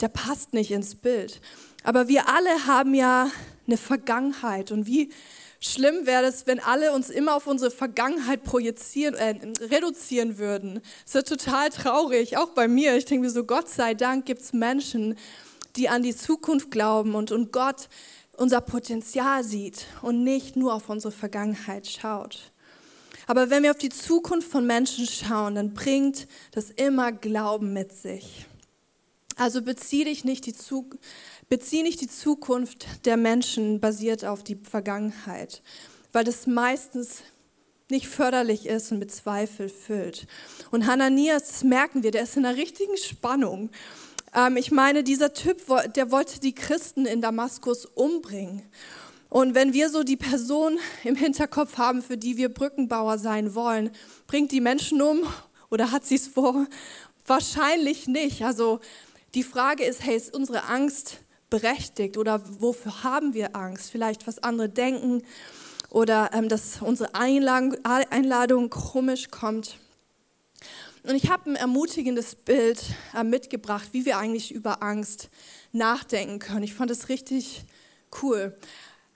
der 0.00 0.08
passt 0.08 0.54
nicht 0.54 0.72
ins 0.72 0.96
Bild. 0.96 1.40
Aber 1.84 2.08
wir 2.08 2.28
alle 2.28 2.66
haben 2.66 2.94
ja 2.94 3.30
eine 3.66 3.76
Vergangenheit 3.76 4.72
und 4.72 4.86
wie 4.86 5.10
schlimm 5.60 6.06
wäre 6.06 6.24
es, 6.24 6.46
wenn 6.46 6.58
alle 6.60 6.92
uns 6.92 7.10
immer 7.10 7.36
auf 7.36 7.46
unsere 7.46 7.70
Vergangenheit 7.70 8.42
projizieren, 8.44 9.14
äh, 9.14 9.36
reduzieren 9.66 10.38
würden. 10.38 10.80
Das 11.04 11.14
ist 11.14 11.28
total 11.28 11.70
traurig, 11.70 12.36
auch 12.36 12.50
bei 12.50 12.66
mir. 12.66 12.96
Ich 12.96 13.04
denke 13.04 13.26
mir 13.26 13.30
so, 13.30 13.44
Gott 13.44 13.68
sei 13.68 13.94
Dank 13.94 14.26
gibt 14.26 14.42
es 14.42 14.52
Menschen, 14.52 15.16
die 15.76 15.88
an 15.88 16.02
die 16.02 16.16
Zukunft 16.16 16.70
glauben 16.70 17.14
und, 17.14 17.30
und 17.30 17.52
Gott 17.52 17.88
unser 18.36 18.62
Potenzial 18.62 19.44
sieht 19.44 19.86
und 20.00 20.24
nicht 20.24 20.56
nur 20.56 20.72
auf 20.72 20.88
unsere 20.88 21.12
Vergangenheit 21.12 21.86
schaut. 21.86 22.50
Aber 23.26 23.50
wenn 23.50 23.62
wir 23.62 23.70
auf 23.70 23.78
die 23.78 23.90
Zukunft 23.90 24.50
von 24.50 24.66
Menschen 24.66 25.06
schauen, 25.06 25.54
dann 25.54 25.74
bringt 25.74 26.26
das 26.52 26.70
immer 26.70 27.12
Glauben 27.12 27.72
mit 27.72 27.92
sich. 27.92 28.46
Also 29.36 29.62
bezieh 29.62 30.04
dich 30.04 30.24
nicht 30.24 30.46
die, 30.46 30.54
bezieh 31.50 31.82
nicht 31.82 32.00
die 32.00 32.08
Zukunft 32.08 32.86
der 33.04 33.16
Menschen 33.16 33.80
basiert 33.80 34.24
auf 34.24 34.42
die 34.42 34.56
Vergangenheit, 34.56 35.62
weil 36.12 36.24
das 36.24 36.46
meistens 36.46 37.22
nicht 37.90 38.06
förderlich 38.06 38.66
ist 38.66 38.92
und 38.92 39.00
mit 39.00 39.12
Zweifel 39.12 39.68
füllt. 39.68 40.28
Und 40.70 40.86
Hananias, 40.86 41.48
das 41.48 41.64
merken 41.64 42.04
wir, 42.04 42.12
der 42.12 42.22
ist 42.22 42.36
in 42.36 42.46
einer 42.46 42.56
richtigen 42.56 42.96
Spannung. 42.96 43.70
Ähm, 44.32 44.56
ich 44.56 44.70
meine, 44.70 45.02
dieser 45.02 45.34
Typ, 45.34 45.58
der 45.96 46.12
wollte 46.12 46.38
die 46.38 46.54
Christen 46.54 47.04
in 47.04 47.20
Damaskus 47.20 47.84
umbringen. 47.84 48.62
Und 49.28 49.56
wenn 49.56 49.72
wir 49.72 49.90
so 49.90 50.04
die 50.04 50.16
Person 50.16 50.78
im 51.02 51.16
Hinterkopf 51.16 51.78
haben, 51.78 52.00
für 52.00 52.16
die 52.16 52.36
wir 52.36 52.48
Brückenbauer 52.48 53.18
sein 53.18 53.56
wollen, 53.56 53.90
bringt 54.28 54.52
die 54.52 54.60
Menschen 54.60 55.02
um 55.02 55.26
oder 55.68 55.90
hat 55.90 56.06
sie 56.06 56.16
es 56.16 56.28
vor? 56.28 56.66
Wahrscheinlich 57.26 58.06
nicht. 58.06 58.44
Also 58.44 58.78
die 59.34 59.42
Frage 59.42 59.84
ist, 59.84 60.04
hey, 60.04 60.16
ist 60.16 60.34
unsere 60.34 60.64
Angst 60.64 61.18
berechtigt 61.50 62.16
oder 62.16 62.42
wofür 62.60 63.02
haben 63.02 63.34
wir 63.34 63.56
Angst? 63.56 63.90
Vielleicht, 63.90 64.26
was 64.26 64.42
andere 64.42 64.68
denken 64.68 65.22
oder 65.90 66.30
ähm, 66.32 66.48
dass 66.48 66.80
unsere 66.80 67.14
Einladung, 67.14 67.76
Einladung 67.84 68.70
komisch 68.70 69.30
kommt. 69.30 69.76
Und 71.02 71.14
ich 71.14 71.30
habe 71.30 71.50
ein 71.50 71.56
ermutigendes 71.56 72.34
Bild 72.34 72.82
äh, 73.14 73.24
mitgebracht, 73.24 73.88
wie 73.92 74.04
wir 74.04 74.18
eigentlich 74.18 74.52
über 74.52 74.82
Angst 74.82 75.30
nachdenken 75.72 76.38
können. 76.38 76.62
Ich 76.62 76.74
fand 76.74 76.90
es 76.90 77.08
richtig 77.08 77.64
cool. 78.22 78.56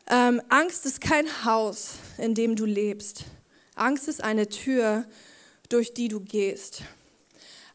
Ähm, 0.09 0.41
Angst 0.49 0.87
ist 0.87 1.01
kein 1.01 1.27
Haus, 1.45 1.95
in 2.19 2.35
dem 2.35 2.57
du 2.57 2.65
lebst. 2.65 3.25
Angst 3.75 4.09
ist 4.09 4.23
eine 4.23 4.49
Tür, 4.49 5.05
durch 5.69 5.95
die 5.95 6.09
du 6.09 6.21
gehst. 6.21 6.83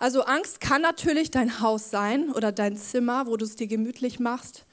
Also 0.02 0.22
Angst 0.22 0.62
kann 0.62 0.82
natürlich 0.82 1.30
dein 1.30 1.60
Haus 1.60 1.92
sein 1.92 2.32
oder 2.32 2.54
dein 2.54 2.78
Zimmer, 2.78 3.28
wo 3.28 3.36
du 3.36 3.44
es 3.44 3.58
dir 3.58 3.68
gemütlich 3.68 4.18
machst. 4.18 4.64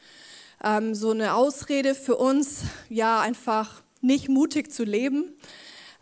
Ähm, 0.62 0.94
so 0.94 1.10
eine 1.10 1.34
Ausrede 1.34 1.96
für 1.96 2.14
uns, 2.14 2.62
ja, 2.88 3.20
einfach 3.20 3.82
nicht 4.00 4.28
mutig 4.28 4.70
zu 4.70 4.84
leben. 4.84 5.34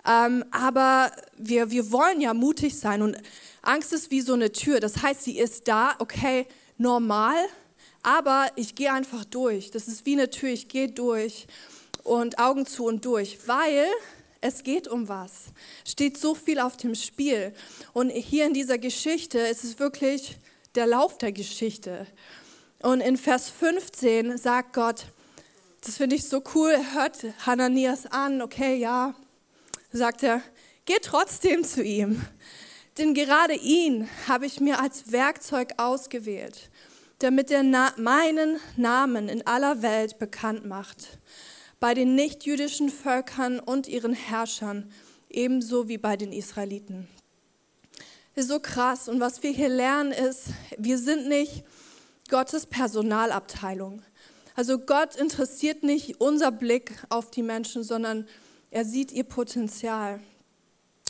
Ähm, 0.06 0.44
aber 0.50 1.10
wir, 1.38 1.70
wir 1.70 1.90
wollen 1.90 2.20
ja 2.20 2.34
mutig 2.34 2.78
sein 2.78 3.00
und 3.00 3.16
Angst 3.62 3.94
ist 3.94 4.10
wie 4.10 4.20
so 4.20 4.34
eine 4.34 4.52
Tür. 4.52 4.78
Das 4.78 5.02
heißt, 5.02 5.22
sie 5.22 5.38
ist 5.38 5.68
da, 5.68 5.94
okay, 6.00 6.46
normal, 6.76 7.36
aber 8.02 8.48
ich 8.56 8.74
gehe 8.74 8.92
einfach 8.92 9.24
durch. 9.24 9.70
Das 9.70 9.88
ist 9.88 10.04
wie 10.04 10.12
eine 10.12 10.28
Tür, 10.28 10.50
ich 10.50 10.68
gehe 10.68 10.90
durch 10.90 11.46
und 12.02 12.38
Augen 12.38 12.66
zu 12.66 12.84
und 12.84 13.06
durch, 13.06 13.38
weil 13.48 13.86
es 14.44 14.62
geht 14.62 14.88
um 14.88 15.08
was. 15.08 15.46
Steht 15.86 16.18
so 16.18 16.34
viel 16.34 16.60
auf 16.60 16.76
dem 16.76 16.94
Spiel. 16.94 17.54
Und 17.94 18.10
hier 18.10 18.44
in 18.44 18.52
dieser 18.52 18.76
Geschichte 18.76 19.38
ist 19.38 19.64
es 19.64 19.78
wirklich 19.78 20.36
der 20.74 20.86
Lauf 20.86 21.16
der 21.16 21.32
Geschichte. 21.32 22.06
Und 22.82 23.00
in 23.00 23.16
Vers 23.16 23.48
15 23.48 24.36
sagt 24.36 24.74
Gott, 24.74 25.06
das 25.80 25.96
finde 25.96 26.16
ich 26.16 26.28
so 26.28 26.42
cool, 26.54 26.76
hört 26.92 27.24
Hananias 27.46 28.04
an, 28.04 28.42
okay, 28.42 28.76
ja, 28.76 29.14
sagt 29.92 30.22
er, 30.22 30.42
geh 30.84 30.98
trotzdem 31.00 31.64
zu 31.64 31.82
ihm. 31.82 32.22
Denn 32.98 33.14
gerade 33.14 33.54
ihn 33.54 34.10
habe 34.28 34.44
ich 34.44 34.60
mir 34.60 34.78
als 34.78 35.10
Werkzeug 35.10 35.72
ausgewählt, 35.78 36.68
damit 37.20 37.50
er 37.50 37.62
na 37.62 37.94
meinen 37.96 38.60
Namen 38.76 39.30
in 39.30 39.46
aller 39.46 39.80
Welt 39.80 40.18
bekannt 40.18 40.66
macht 40.66 41.18
bei 41.80 41.94
den 41.94 42.14
nichtjüdischen 42.14 42.90
Völkern 42.90 43.60
und 43.60 43.88
ihren 43.88 44.14
Herrschern, 44.14 44.90
ebenso 45.28 45.88
wie 45.88 45.98
bei 45.98 46.16
den 46.16 46.32
Israeliten. 46.32 47.08
Das 48.34 48.44
ist 48.44 48.50
so 48.50 48.60
krass. 48.60 49.08
Und 49.08 49.20
was 49.20 49.42
wir 49.42 49.50
hier 49.50 49.68
lernen 49.68 50.12
ist, 50.12 50.46
wir 50.76 50.98
sind 50.98 51.28
nicht 51.28 51.64
Gottes 52.28 52.66
Personalabteilung. 52.66 54.02
Also 54.56 54.78
Gott 54.78 55.16
interessiert 55.16 55.82
nicht 55.82 56.20
unser 56.20 56.50
Blick 56.50 56.92
auf 57.08 57.30
die 57.30 57.42
Menschen, 57.42 57.82
sondern 57.82 58.26
er 58.70 58.84
sieht 58.84 59.12
ihr 59.12 59.24
Potenzial. 59.24 60.20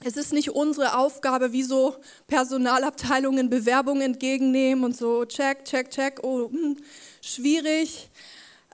Es 0.03 0.17
ist 0.17 0.33
nicht 0.33 0.51
unsere 0.51 0.99
Aufgabe, 0.99 1.53
wie 1.53 1.63
so 1.63 1.97
Personalabteilungen 2.27 3.49
Bewerbungen 3.49 4.03
entgegennehmen 4.03 4.85
und 4.85 4.97
so, 4.97 5.25
check, 5.25 5.65
check, 5.65 5.91
check, 5.91 6.21
oh, 6.23 6.51
hm, 6.51 6.77
schwierig 7.23 8.11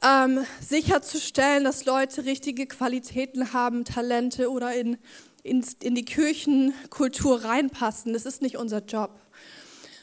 ähm, 0.03 0.45
sicherzustellen, 0.61 1.65
dass 1.65 1.85
Leute 1.85 2.25
richtige 2.25 2.67
Qualitäten 2.67 3.53
haben, 3.53 3.85
Talente 3.85 4.51
oder 4.51 4.75
in, 4.75 4.99
in, 5.43 5.65
in 5.83 5.95
die 5.95 6.05
Kirchenkultur 6.05 7.45
reinpassen. 7.45 8.13
Das 8.13 8.27
ist 8.27 8.43
nicht 8.43 8.57
unser 8.57 8.83
Job. 8.85 9.21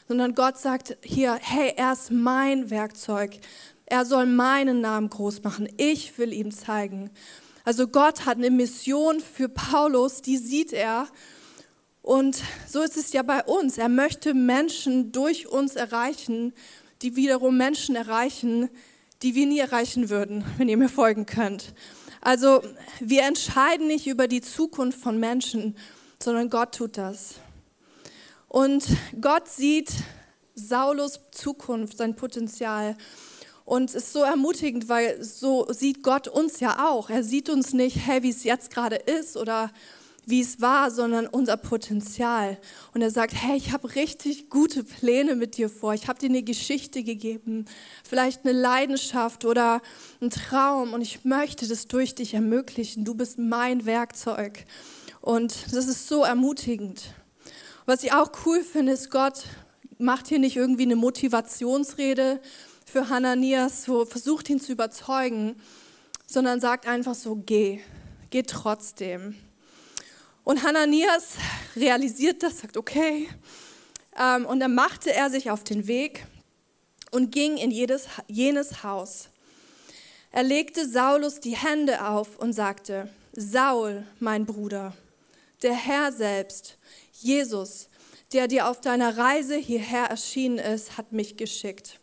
Sondern 0.06 0.34
Gott 0.34 0.58
sagt 0.58 0.96
hier, 1.02 1.38
hey, 1.40 1.74
er 1.76 1.92
ist 1.92 2.10
mein 2.10 2.70
Werkzeug. 2.70 3.38
Er 3.86 4.04
soll 4.04 4.26
meinen 4.26 4.80
Namen 4.80 5.10
groß 5.10 5.42
machen. 5.42 5.68
Ich 5.76 6.16
will 6.18 6.32
ihm 6.32 6.50
zeigen. 6.50 7.10
Also 7.64 7.88
Gott 7.88 8.24
hat 8.24 8.38
eine 8.38 8.50
Mission 8.50 9.20
für 9.20 9.48
Paulus, 9.48 10.22
die 10.22 10.38
sieht 10.38 10.72
er. 10.72 11.08
Und 12.00 12.42
so 12.66 12.80
ist 12.80 12.96
es 12.96 13.12
ja 13.12 13.22
bei 13.22 13.44
uns. 13.44 13.76
Er 13.76 13.90
möchte 13.90 14.32
Menschen 14.32 15.12
durch 15.12 15.48
uns 15.48 15.76
erreichen, 15.76 16.54
die 17.02 17.16
wiederum 17.16 17.58
Menschen 17.58 17.96
erreichen, 17.96 18.70
die 19.22 19.34
wir 19.34 19.46
nie 19.46 19.58
erreichen 19.58 20.10
würden, 20.10 20.44
wenn 20.58 20.68
ihr 20.68 20.76
mir 20.76 20.88
folgen 20.88 21.26
könnt. 21.26 21.74
Also 22.20 22.62
wir 23.00 23.22
entscheiden 23.22 23.86
nicht 23.86 24.06
über 24.06 24.28
die 24.28 24.40
Zukunft 24.40 24.98
von 25.00 25.18
Menschen, 25.18 25.76
sondern 26.22 26.50
Gott 26.50 26.74
tut 26.74 26.98
das. 26.98 27.36
Und 28.48 28.84
Gott 29.20 29.48
sieht 29.48 29.92
Saulus 30.54 31.20
Zukunft, 31.30 31.98
sein 31.98 32.16
Potenzial. 32.16 32.96
Und 33.64 33.90
es 33.90 33.96
ist 33.96 34.12
so 34.12 34.22
ermutigend, 34.22 34.88
weil 34.88 35.22
so 35.22 35.66
sieht 35.70 36.02
Gott 36.02 36.26
uns 36.26 36.58
ja 36.58 36.88
auch. 36.88 37.10
Er 37.10 37.22
sieht 37.22 37.50
uns 37.50 37.72
nicht, 37.74 37.98
hey, 38.06 38.22
wie 38.22 38.30
es 38.30 38.42
jetzt 38.42 38.70
gerade 38.70 38.96
ist 38.96 39.36
oder 39.36 39.70
wie 40.28 40.40
es 40.40 40.60
war, 40.60 40.90
sondern 40.90 41.26
unser 41.26 41.56
Potenzial. 41.56 42.58
Und 42.92 43.02
er 43.02 43.10
sagt, 43.10 43.34
hey, 43.34 43.56
ich 43.56 43.72
habe 43.72 43.94
richtig 43.94 44.50
gute 44.50 44.84
Pläne 44.84 45.36
mit 45.36 45.56
dir 45.56 45.70
vor. 45.70 45.94
Ich 45.94 46.06
habe 46.06 46.18
dir 46.18 46.28
eine 46.28 46.42
Geschichte 46.42 47.02
gegeben, 47.02 47.64
vielleicht 48.04 48.44
eine 48.44 48.52
Leidenschaft 48.52 49.44
oder 49.44 49.80
einen 50.20 50.30
Traum 50.30 50.92
und 50.92 51.00
ich 51.00 51.24
möchte 51.24 51.66
das 51.66 51.88
durch 51.88 52.14
dich 52.14 52.34
ermöglichen. 52.34 53.04
Du 53.04 53.14
bist 53.14 53.38
mein 53.38 53.86
Werkzeug. 53.86 54.66
Und 55.20 55.72
das 55.72 55.86
ist 55.86 56.08
so 56.08 56.24
ermutigend. 56.24 57.14
Was 57.86 58.04
ich 58.04 58.12
auch 58.12 58.30
cool 58.44 58.62
finde, 58.62 58.92
ist, 58.92 59.10
Gott 59.10 59.44
macht 59.98 60.28
hier 60.28 60.38
nicht 60.38 60.56
irgendwie 60.56 60.82
eine 60.82 60.96
Motivationsrede 60.96 62.40
für 62.84 63.08
Hananias, 63.08 63.84
so 63.84 64.04
versucht 64.04 64.48
ihn 64.50 64.60
zu 64.60 64.72
überzeugen, 64.72 65.56
sondern 66.26 66.60
sagt 66.60 66.86
einfach 66.86 67.14
so, 67.14 67.36
geh, 67.36 67.80
geh 68.30 68.42
trotzdem. 68.42 69.34
Und 70.48 70.62
Hananias 70.62 71.34
realisiert 71.76 72.42
das, 72.42 72.60
sagt, 72.60 72.78
okay. 72.78 73.28
Ähm, 74.18 74.46
und 74.46 74.60
dann 74.60 74.74
machte 74.74 75.12
er 75.12 75.28
sich 75.28 75.50
auf 75.50 75.62
den 75.62 75.86
Weg 75.86 76.24
und 77.10 77.32
ging 77.32 77.58
in 77.58 77.70
jedes, 77.70 78.06
jenes 78.28 78.82
Haus. 78.82 79.28
Er 80.32 80.44
legte 80.44 80.88
Saulus 80.88 81.40
die 81.40 81.54
Hände 81.54 82.02
auf 82.02 82.38
und 82.38 82.54
sagte, 82.54 83.10
Saul, 83.34 84.06
mein 84.20 84.46
Bruder, 84.46 84.94
der 85.60 85.74
Herr 85.74 86.12
selbst, 86.12 86.78
Jesus, 87.12 87.90
der 88.32 88.48
dir 88.48 88.70
auf 88.70 88.80
deiner 88.80 89.18
Reise 89.18 89.56
hierher 89.56 90.06
erschienen 90.06 90.56
ist, 90.56 90.96
hat 90.96 91.12
mich 91.12 91.36
geschickt. 91.36 92.00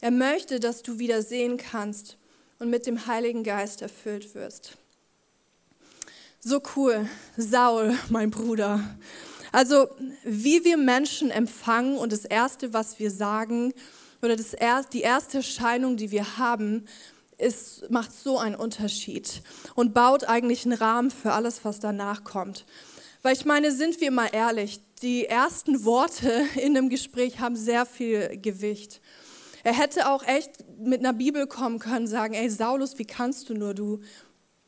Er 0.00 0.12
möchte, 0.12 0.60
dass 0.60 0.84
du 0.84 1.00
wieder 1.00 1.20
sehen 1.20 1.56
kannst 1.56 2.16
und 2.60 2.70
mit 2.70 2.86
dem 2.86 3.08
Heiligen 3.08 3.42
Geist 3.42 3.82
erfüllt 3.82 4.36
wirst. 4.36 4.78
So 6.44 6.60
cool, 6.74 7.08
Saul, 7.36 7.96
mein 8.08 8.32
Bruder. 8.32 8.80
Also, 9.52 9.86
wie 10.24 10.64
wir 10.64 10.76
Menschen 10.76 11.30
empfangen 11.30 11.96
und 11.96 12.10
das 12.10 12.24
Erste, 12.24 12.74
was 12.74 12.98
wir 12.98 13.12
sagen, 13.12 13.72
oder 14.22 14.34
das 14.34 14.52
er, 14.52 14.82
die 14.92 15.02
erste 15.02 15.36
Erscheinung, 15.36 15.96
die 15.96 16.10
wir 16.10 16.38
haben, 16.38 16.86
ist, 17.38 17.88
macht 17.92 18.12
so 18.12 18.38
einen 18.38 18.56
Unterschied 18.56 19.42
und 19.76 19.94
baut 19.94 20.24
eigentlich 20.24 20.64
einen 20.64 20.76
Rahmen 20.76 21.12
für 21.12 21.32
alles, 21.32 21.64
was 21.64 21.78
danach 21.78 22.24
kommt. 22.24 22.66
Weil 23.22 23.34
ich 23.34 23.44
meine, 23.44 23.70
sind 23.70 24.00
wir 24.00 24.10
mal 24.10 24.30
ehrlich, 24.32 24.80
die 25.00 25.26
ersten 25.26 25.84
Worte 25.84 26.44
in 26.60 26.76
einem 26.76 26.88
Gespräch 26.88 27.38
haben 27.38 27.54
sehr 27.54 27.86
viel 27.86 28.36
Gewicht. 28.42 29.00
Er 29.62 29.74
hätte 29.74 30.08
auch 30.10 30.24
echt 30.24 30.64
mit 30.80 30.98
einer 30.98 31.12
Bibel 31.12 31.46
kommen 31.46 31.78
können, 31.78 32.08
sagen, 32.08 32.34
ey 32.34 32.50
Saulus, 32.50 32.98
wie 32.98 33.04
kannst 33.04 33.48
du 33.48 33.54
nur, 33.54 33.74
du 33.74 34.00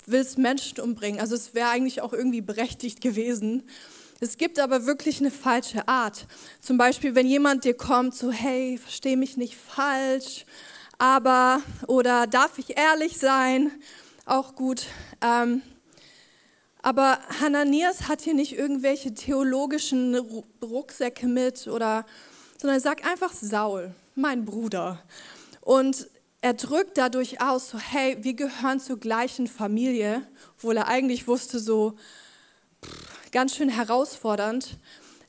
willst 0.07 0.39
Menschen 0.39 0.81
umbringen. 0.81 1.21
Also 1.21 1.35
es 1.35 1.55
wäre 1.55 1.69
eigentlich 1.69 2.01
auch 2.01 2.13
irgendwie 2.13 2.41
berechtigt 2.41 3.01
gewesen. 3.01 3.65
Es 4.21 4.39
gibt 4.39 4.59
aber 4.59 4.87
wirklich 4.87 5.21
eine 5.21 5.31
falsche 5.31 5.89
Art. 5.89 6.27
Zum 6.61 6.79
Beispiel, 6.79 7.15
wenn 7.15 7.27
jemand 7.27 7.65
dir 7.65 7.75
kommt, 7.75 8.15
so, 8.15 8.31
hey, 8.31 8.79
versteh 8.79 9.17
mich 9.17 9.37
nicht 9.37 9.57
falsch, 9.57 10.47
aber, 10.99 11.61
oder 11.89 12.27
darf 12.27 12.59
ich 12.59 12.79
ehrlich 12.79 13.19
sein? 13.19 13.73
Auch 14.25 14.55
gut. 14.55 14.87
Ähm, 15.21 15.63
aber 16.81 17.19
Hananias 17.41 18.09
hat 18.09 18.21
hier 18.21 18.35
nicht 18.35 18.57
irgendwelche 18.57 19.15
theologischen 19.15 20.15
Rucksäcke 20.63 21.27
mit 21.27 21.67
oder, 21.67 22.07
sondern 22.59 22.77
er 22.77 22.81
sagt 22.81 23.07
einfach 23.07 23.33
Saul, 23.33 23.95
mein 24.15 24.45
Bruder. 24.45 25.03
Und 25.61 26.09
er 26.45 26.53
drückt 26.53 26.99
dadurch 26.99 27.41
aus, 27.41 27.71
so, 27.71 27.79
hey, 27.79 28.19
wir 28.21 28.35
gehören 28.35 28.79
zur 28.79 29.01
gleichen 29.01 29.47
Familie, 29.47 30.27
obwohl 30.59 30.77
er 30.77 30.89
eigentlich 30.89 31.27
wusste, 31.27 31.59
so 31.59 31.95
ganz 33.33 33.57
schön 33.57 33.71
herausfordernd. 33.71 34.77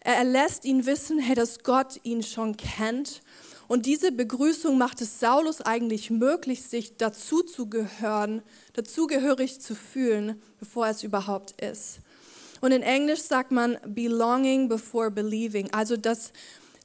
Er 0.02 0.26
lässt 0.26 0.66
ihn 0.66 0.86
wissen, 0.86 1.18
hey, 1.20 1.34
dass 1.34 1.64
Gott 1.64 2.02
ihn 2.04 2.22
schon 2.22 2.58
kennt. 2.58 3.22
Und 3.70 3.86
diese 3.86 4.12
Begrüßung 4.12 4.78
macht 4.78 5.00
es 5.00 5.22
Saulus 5.22 5.62
eigentlich 5.62 6.10
möglich, 6.10 6.64
sich 6.64 6.98
dazu 6.98 7.44
zu 7.44 7.70
gehören, 7.70 8.42
dazugehörig 8.74 9.62
zu 9.62 9.74
fühlen, 9.74 10.42
bevor 10.60 10.88
es 10.88 11.02
überhaupt 11.02 11.62
ist. 11.62 12.00
Und 12.60 12.74
in 12.74 12.82
Englisch 12.82 13.22
sagt 13.22 13.52
man 13.52 13.78
belonging 13.88 14.68
before 14.68 15.12
believing, 15.12 15.72
also 15.72 15.96
das 15.96 16.34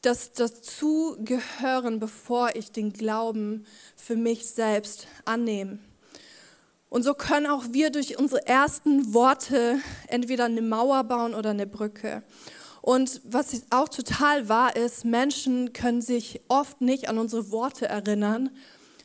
das 0.03 0.33
Dazugehören, 0.33 2.01
bevor 2.01 2.55
ich 2.55 2.73
den 2.73 2.93
Glauben 2.93 3.67
für 3.97 4.17
mich 4.17 4.47
selbst 4.47 5.07
annehme. 5.25 5.79
Und 6.89 7.05
so 7.05 7.15
können 7.15 7.47
auch 7.47 7.67
wir 7.71 7.91
durch 7.91 8.19
unsere 8.19 8.47
ersten 8.47 9.15
Worte 9.15 9.79
entweder 10.09 10.47
eine 10.47 10.63
Mauer 10.63 11.05
bauen 11.05 11.35
oder 11.35 11.51
eine 11.51 11.67
Brücke. 11.67 12.23
Und 12.83 13.21
was 13.25 13.63
auch 13.71 13.89
total 13.89 14.49
wahr 14.49 14.75
ist, 14.75 15.05
Menschen 15.05 15.73
können 15.73 16.01
sich 16.01 16.41
oft 16.49 16.81
nicht 16.81 17.09
an 17.09 17.19
unsere 17.19 17.51
Worte 17.51 17.87
erinnern, 17.87 18.51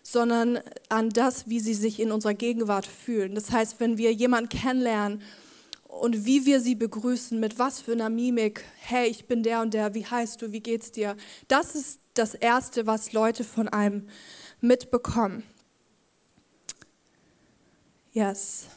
sondern 0.01 0.59
an 0.89 1.09
das, 1.09 1.49
wie 1.49 1.59
sie 1.59 1.73
sich 1.73 1.99
in 1.99 2.11
unserer 2.11 2.33
Gegenwart 2.33 2.85
fühlen. 2.85 3.35
Das 3.35 3.51
heißt, 3.51 3.79
wenn 3.79 3.97
wir 3.97 4.13
jemanden 4.13 4.49
kennenlernen 4.49 5.21
und 5.99 6.25
wie 6.25 6.45
wir 6.45 6.59
sie 6.59 6.75
begrüßen, 6.75 7.39
mit 7.39 7.57
was 7.57 7.81
für 7.81 7.93
einer 7.93 8.09
Mimik. 8.09 8.65
Hey, 8.77 9.07
ich 9.07 9.25
bin 9.25 9.43
der 9.43 9.61
und 9.61 9.73
der, 9.73 9.93
wie 9.93 10.05
heißt 10.05 10.41
du, 10.41 10.51
wie 10.51 10.59
geht's 10.59 10.91
dir? 10.91 11.15
Das 11.47 11.75
ist 11.75 11.99
das 12.13 12.33
Erste, 12.33 12.85
was 12.85 13.13
Leute 13.13 13.43
von 13.43 13.67
einem 13.69 14.07
mitbekommen. 14.61 15.43
Yes. 18.11 18.67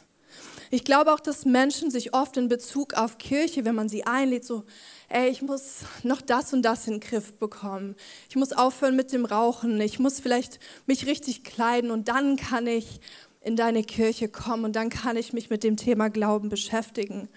Ich 0.71 0.83
glaube 0.83 1.11
auch, 1.13 1.19
dass 1.19 1.45
Menschen 1.45 1.89
sich 1.89 2.13
oft 2.13 2.37
in 2.37 2.47
Bezug 2.47 2.93
auf 2.93 3.17
Kirche, 3.17 3.65
wenn 3.65 3.73
man 3.73 3.89
sie 3.89 4.05
einlädt, 4.05 4.45
so, 4.45 4.65
ey, 5.07 5.29
ich 5.29 5.41
muss 5.41 5.79
noch 6.03 6.21
das 6.21 6.53
und 6.53 6.61
das 6.61 6.87
in 6.87 6.95
den 6.95 6.99
Griff 6.99 7.33
bekommen. 7.33 7.95
Ich 8.29 8.35
muss 8.35 8.53
aufhören 8.53 8.95
mit 8.95 9.11
dem 9.11 9.25
Rauchen. 9.25 9.81
Ich 9.81 9.97
muss 9.97 10.19
vielleicht 10.19 10.59
mich 10.85 11.07
richtig 11.07 11.43
kleiden 11.43 11.89
und 11.89 12.07
dann 12.07 12.37
kann 12.37 12.67
ich 12.67 13.01
in 13.41 13.55
deine 13.55 13.83
Kirche 13.83 14.27
kommen 14.27 14.65
und 14.65 14.75
dann 14.75 14.89
kann 14.89 15.17
ich 15.17 15.33
mich 15.33 15.49
mit 15.49 15.63
dem 15.63 15.77
Thema 15.77 16.09
Glauben 16.09 16.49
beschäftigen. 16.49 17.29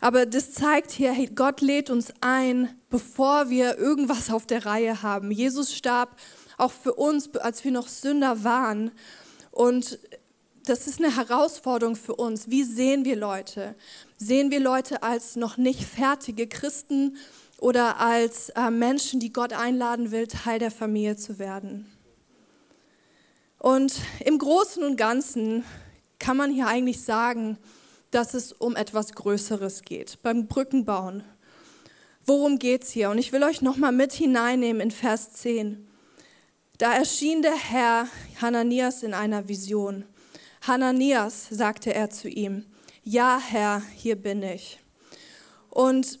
Aber 0.00 0.24
das 0.24 0.52
zeigt 0.52 0.90
hier, 0.90 1.12
hey, 1.12 1.26
Gott 1.26 1.60
lädt 1.60 1.90
uns 1.90 2.12
ein, 2.20 2.68
bevor 2.88 3.50
wir 3.50 3.76
irgendwas 3.76 4.30
auf 4.30 4.46
der 4.46 4.64
Reihe 4.64 5.02
haben. 5.02 5.30
Jesus 5.30 5.74
starb 5.74 6.16
auch 6.56 6.72
für 6.72 6.94
uns, 6.94 7.34
als 7.36 7.64
wir 7.64 7.70
noch 7.70 7.88
Sünder 7.88 8.44
waren. 8.44 8.90
Und 9.50 9.98
das 10.64 10.86
ist 10.86 11.02
eine 11.02 11.14
Herausforderung 11.14 11.96
für 11.96 12.14
uns. 12.14 12.48
Wie 12.48 12.64
sehen 12.64 13.04
wir 13.04 13.16
Leute? 13.16 13.74
Sehen 14.16 14.50
wir 14.50 14.60
Leute 14.60 15.02
als 15.02 15.36
noch 15.36 15.56
nicht 15.56 15.84
fertige 15.84 16.46
Christen 16.46 17.16
oder 17.58 17.98
als 17.98 18.50
äh, 18.50 18.70
Menschen, 18.70 19.20
die 19.20 19.32
Gott 19.32 19.52
einladen 19.52 20.10
will, 20.12 20.26
Teil 20.26 20.58
der 20.58 20.70
Familie 20.70 21.16
zu 21.16 21.38
werden? 21.38 21.86
Und 23.60 24.00
im 24.24 24.38
Großen 24.38 24.82
und 24.82 24.96
Ganzen 24.96 25.64
kann 26.18 26.38
man 26.38 26.50
hier 26.50 26.66
eigentlich 26.66 27.02
sagen, 27.02 27.58
dass 28.10 28.32
es 28.32 28.52
um 28.52 28.74
etwas 28.74 29.12
Größeres 29.12 29.82
geht, 29.82 30.22
beim 30.22 30.46
Brückenbauen. 30.46 31.22
Worum 32.24 32.58
geht 32.58 32.84
es 32.84 32.90
hier? 32.90 33.10
Und 33.10 33.18
ich 33.18 33.32
will 33.32 33.44
euch 33.44 33.60
nochmal 33.60 33.92
mit 33.92 34.14
hineinnehmen 34.14 34.80
in 34.80 34.90
Vers 34.90 35.34
10. 35.34 35.86
Da 36.78 36.94
erschien 36.94 37.42
der 37.42 37.54
Herr 37.54 38.08
Hananias 38.40 39.02
in 39.02 39.12
einer 39.12 39.46
Vision. 39.46 40.06
Hananias, 40.62 41.48
sagte 41.50 41.92
er 41.92 42.08
zu 42.08 42.30
ihm, 42.30 42.64
ja 43.02 43.38
Herr, 43.38 43.82
hier 43.94 44.16
bin 44.16 44.42
ich. 44.42 44.80
Und 45.68 46.18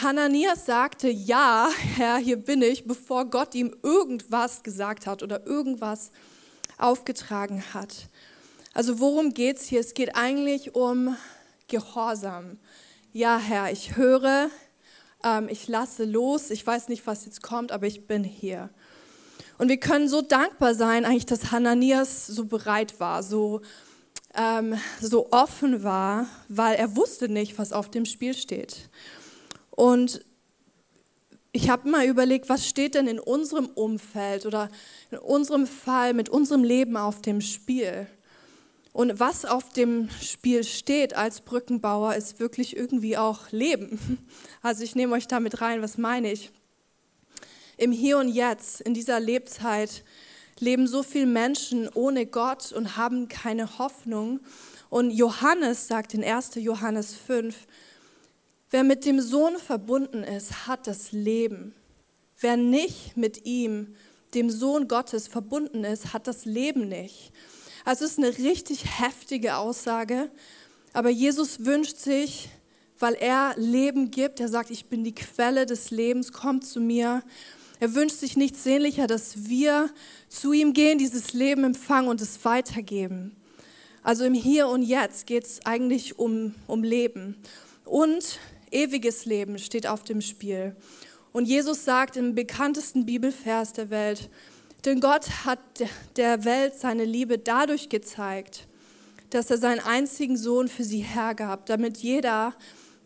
Hananias 0.00 0.64
sagte, 0.64 1.08
ja 1.08 1.70
Herr, 1.96 2.18
hier 2.18 2.36
bin 2.36 2.62
ich, 2.62 2.86
bevor 2.86 3.24
Gott 3.24 3.56
ihm 3.56 3.74
irgendwas 3.82 4.62
gesagt 4.62 5.08
hat 5.08 5.24
oder 5.24 5.44
irgendwas 5.44 6.12
aufgetragen 6.78 7.62
hat. 7.74 8.08
Also 8.74 9.00
worum 9.00 9.34
geht 9.34 9.56
es 9.56 9.64
hier? 9.64 9.80
Es 9.80 9.94
geht 9.94 10.14
eigentlich 10.14 10.74
um 10.74 11.16
Gehorsam. 11.66 12.58
Ja 13.12 13.38
Herr, 13.38 13.72
ich 13.72 13.96
höre, 13.96 14.50
ähm, 15.24 15.48
ich 15.48 15.68
lasse 15.68 16.04
los, 16.04 16.50
ich 16.50 16.66
weiß 16.66 16.88
nicht, 16.88 17.06
was 17.06 17.24
jetzt 17.24 17.42
kommt, 17.42 17.72
aber 17.72 17.86
ich 17.86 18.06
bin 18.06 18.24
hier. 18.24 18.70
Und 19.58 19.68
wir 19.68 19.78
können 19.78 20.08
so 20.08 20.22
dankbar 20.22 20.74
sein, 20.74 21.04
eigentlich, 21.04 21.26
dass 21.26 21.50
Hananias 21.50 22.26
so 22.26 22.44
bereit 22.44 23.00
war, 23.00 23.24
so, 23.24 23.60
ähm, 24.34 24.78
so 25.00 25.32
offen 25.32 25.82
war, 25.82 26.26
weil 26.48 26.76
er 26.76 26.94
wusste 26.96 27.28
nicht, 27.28 27.58
was 27.58 27.72
auf 27.72 27.90
dem 27.90 28.04
Spiel 28.04 28.34
steht. 28.34 28.88
Und 29.70 30.24
ich 31.58 31.68
habe 31.68 31.90
mal 31.90 32.06
überlegt, 32.06 32.48
was 32.48 32.68
steht 32.68 32.94
denn 32.94 33.08
in 33.08 33.18
unserem 33.18 33.66
Umfeld 33.66 34.46
oder 34.46 34.68
in 35.10 35.18
unserem 35.18 35.66
Fall 35.66 36.14
mit 36.14 36.28
unserem 36.28 36.62
Leben 36.62 36.96
auf 36.96 37.20
dem 37.20 37.40
Spiel? 37.40 38.06
Und 38.92 39.18
was 39.18 39.44
auf 39.44 39.70
dem 39.70 40.08
Spiel 40.22 40.62
steht 40.62 41.14
als 41.14 41.40
Brückenbauer, 41.40 42.14
ist 42.14 42.38
wirklich 42.38 42.76
irgendwie 42.76 43.16
auch 43.16 43.50
Leben. 43.50 43.98
Also 44.62 44.84
ich 44.84 44.94
nehme 44.94 45.14
euch 45.14 45.26
damit 45.26 45.60
rein, 45.60 45.82
was 45.82 45.98
meine 45.98 46.30
ich? 46.30 46.50
Im 47.76 47.90
Hier 47.90 48.18
und 48.18 48.28
Jetzt, 48.28 48.80
in 48.80 48.94
dieser 48.94 49.18
Lebzeit, 49.18 50.04
leben 50.60 50.86
so 50.86 51.02
viele 51.02 51.26
Menschen 51.26 51.88
ohne 51.92 52.26
Gott 52.26 52.70
und 52.70 52.96
haben 52.96 53.26
keine 53.26 53.78
Hoffnung. 53.78 54.38
Und 54.90 55.10
Johannes 55.10 55.88
sagt 55.88 56.14
in 56.14 56.22
1. 56.22 56.56
Johannes 56.56 57.14
5, 57.14 57.66
wer 58.70 58.84
mit 58.84 59.04
dem 59.04 59.20
Sohn 59.20 59.56
verbunden 59.56 60.22
ist, 60.22 60.66
hat 60.66 60.86
das 60.86 61.12
Leben. 61.12 61.74
Wer 62.40 62.56
nicht 62.56 63.16
mit 63.16 63.46
ihm, 63.46 63.94
dem 64.34 64.50
Sohn 64.50 64.88
Gottes, 64.88 65.28
verbunden 65.28 65.84
ist, 65.84 66.12
hat 66.12 66.26
das 66.26 66.44
Leben 66.44 66.88
nicht. 66.88 67.32
Also 67.84 68.04
es 68.04 68.12
ist 68.12 68.18
eine 68.18 68.38
richtig 68.38 68.84
heftige 69.00 69.56
Aussage, 69.56 70.30
aber 70.92 71.08
Jesus 71.08 71.64
wünscht 71.64 71.96
sich, 71.96 72.50
weil 72.98 73.14
er 73.14 73.54
Leben 73.56 74.10
gibt, 74.10 74.40
er 74.40 74.48
sagt, 74.48 74.70
ich 74.70 74.86
bin 74.86 75.04
die 75.04 75.14
Quelle 75.14 75.66
des 75.66 75.90
Lebens, 75.90 76.32
kommt 76.32 76.66
zu 76.66 76.80
mir 76.80 77.22
er 77.80 77.94
wünscht 77.94 78.16
sich 78.16 78.36
nichts 78.36 78.64
sehnlicher, 78.64 79.06
dass 79.06 79.48
wir 79.48 79.90
zu 80.28 80.52
ihm 80.52 80.72
gehen, 80.72 80.98
dieses 80.98 81.32
Leben 81.32 81.62
empfangen 81.62 82.08
und 82.08 82.20
es 82.20 82.44
weitergeben. 82.44 83.36
Also 84.02 84.24
im 84.24 84.34
Hier 84.34 84.68
und 84.68 84.82
Jetzt 84.82 85.26
geht 85.26 85.44
es 85.44 85.64
eigentlich 85.64 86.18
um, 86.18 86.54
um 86.66 86.82
Leben. 86.82 87.36
Und 87.84 88.40
ewiges 88.72 89.24
Leben 89.24 89.58
steht 89.58 89.86
auf 89.86 90.04
dem 90.04 90.20
Spiel. 90.20 90.76
Und 91.32 91.46
Jesus 91.46 91.84
sagt 91.84 92.16
im 92.16 92.34
bekanntesten 92.34 93.06
Bibelvers 93.06 93.72
der 93.72 93.90
Welt, 93.90 94.30
denn 94.84 95.00
Gott 95.00 95.44
hat 95.44 95.58
der 96.16 96.44
Welt 96.44 96.74
seine 96.74 97.04
Liebe 97.04 97.38
dadurch 97.38 97.88
gezeigt, 97.88 98.66
dass 99.30 99.50
er 99.50 99.58
seinen 99.58 99.80
einzigen 99.80 100.36
Sohn 100.36 100.68
für 100.68 100.84
sie 100.84 101.00
hergab, 101.00 101.66
damit 101.66 101.98
jeder, 101.98 102.54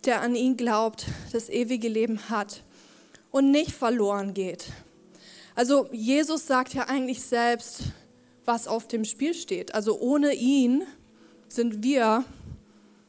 der 0.04 0.20
an 0.20 0.34
ihn 0.34 0.56
glaubt, 0.56 1.06
das 1.32 1.48
ewige 1.48 1.88
Leben 1.88 2.28
hat 2.28 2.62
und 3.30 3.50
nicht 3.50 3.72
verloren 3.72 4.34
geht. 4.34 4.66
Also 5.54 5.88
Jesus 5.92 6.46
sagt 6.46 6.74
ja 6.74 6.88
eigentlich 6.88 7.22
selbst, 7.22 7.84
was 8.44 8.68
auf 8.68 8.88
dem 8.88 9.04
Spiel 9.04 9.34
steht. 9.34 9.74
Also 9.74 9.98
ohne 10.00 10.34
ihn 10.34 10.82
sind 11.48 11.82
wir 11.82 12.24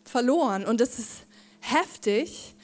verloren. 0.04 0.66
Und 0.66 0.82
das 0.82 1.00
ist 1.00 1.23
heftig, 1.64 2.56